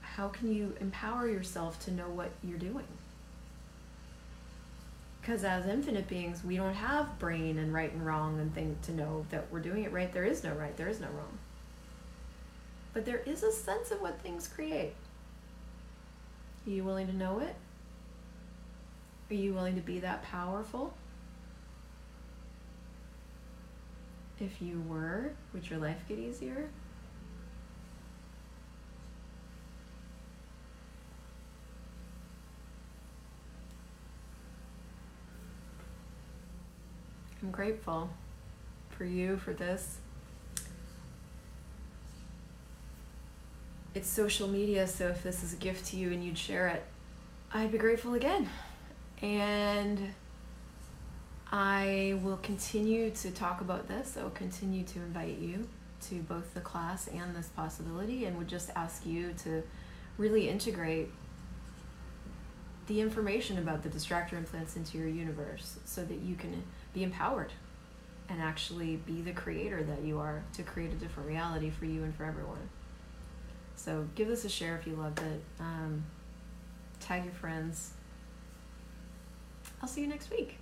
how 0.00 0.28
can 0.28 0.54
you 0.54 0.74
empower 0.80 1.28
yourself 1.28 1.80
to 1.86 1.90
know 1.90 2.08
what 2.08 2.30
you're 2.42 2.58
doing? 2.58 2.86
Because 5.20 5.42
as 5.42 5.66
infinite 5.66 6.06
beings, 6.06 6.44
we 6.44 6.56
don't 6.56 6.74
have 6.74 7.18
brain 7.18 7.58
and 7.58 7.72
right 7.72 7.90
and 7.90 8.04
wrong 8.04 8.38
and 8.38 8.54
thing 8.54 8.76
to 8.82 8.92
know 8.92 9.24
that 9.30 9.46
we're 9.50 9.60
doing 9.60 9.84
it 9.84 9.92
right. 9.92 10.12
There 10.12 10.24
is 10.24 10.44
no 10.44 10.52
right, 10.52 10.76
there 10.76 10.88
is 10.88 11.00
no 11.00 11.08
wrong. 11.08 11.38
But 12.92 13.06
there 13.06 13.22
is 13.24 13.42
a 13.42 13.50
sense 13.50 13.90
of 13.90 14.02
what 14.02 14.20
things 14.20 14.46
create. 14.46 14.92
Are 16.66 16.70
you 16.70 16.84
willing 16.84 17.06
to 17.06 17.16
know 17.16 17.40
it? 17.40 17.54
Are 19.30 19.34
you 19.34 19.54
willing 19.54 19.74
to 19.76 19.80
be 19.80 19.98
that 20.00 20.22
powerful? 20.22 20.94
If 24.40 24.60
you 24.60 24.82
were, 24.88 25.32
would 25.52 25.70
your 25.70 25.78
life 25.78 26.04
get 26.08 26.18
easier? 26.18 26.68
I'm 37.42 37.50
grateful 37.50 38.10
for 38.90 39.04
you 39.04 39.36
for 39.36 39.52
this. 39.52 39.98
It's 43.94 44.08
social 44.08 44.48
media, 44.48 44.86
so 44.88 45.08
if 45.08 45.22
this 45.22 45.44
is 45.44 45.52
a 45.52 45.56
gift 45.56 45.86
to 45.86 45.96
you 45.96 46.10
and 46.10 46.24
you'd 46.24 46.38
share 46.38 46.68
it, 46.68 46.82
I'd 47.52 47.70
be 47.70 47.78
grateful 47.78 48.14
again. 48.14 48.48
And 49.22 50.00
I 51.54 52.18
will 52.20 52.38
continue 52.38 53.10
to 53.10 53.30
talk 53.30 53.60
about 53.60 53.86
this. 53.86 54.16
I 54.18 54.24
will 54.24 54.30
continue 54.30 54.82
to 54.86 54.98
invite 54.98 55.38
you 55.38 55.68
to 56.08 56.16
both 56.16 56.52
the 56.52 56.60
class 56.60 57.06
and 57.06 57.34
this 57.34 57.46
possibility, 57.46 58.24
and 58.24 58.36
would 58.38 58.48
just 58.48 58.70
ask 58.74 59.06
you 59.06 59.32
to 59.44 59.62
really 60.18 60.48
integrate 60.48 61.12
the 62.88 63.00
information 63.00 63.56
about 63.56 63.84
the 63.84 63.88
distractor 63.88 64.32
implants 64.32 64.74
into 64.74 64.98
your 64.98 65.06
universe 65.06 65.78
so 65.84 66.04
that 66.04 66.18
you 66.22 66.34
can 66.34 66.64
be 66.92 67.04
empowered 67.04 67.52
and 68.28 68.42
actually 68.42 68.96
be 68.96 69.22
the 69.22 69.32
creator 69.32 69.80
that 69.84 70.02
you 70.02 70.18
are 70.18 70.42
to 70.54 70.64
create 70.64 70.90
a 70.90 70.96
different 70.96 71.28
reality 71.28 71.70
for 71.70 71.84
you 71.84 72.02
and 72.02 72.16
for 72.16 72.24
everyone. 72.24 72.68
So 73.76 74.08
give 74.16 74.26
this 74.26 74.44
a 74.44 74.48
share 74.48 74.76
if 74.76 74.88
you 74.88 74.96
loved 74.96 75.20
it. 75.20 75.40
Um, 75.60 76.04
tag 76.98 77.24
your 77.24 77.34
friends. 77.34 77.92
I'll 79.80 79.88
see 79.88 80.00
you 80.00 80.08
next 80.08 80.32
week. 80.32 80.58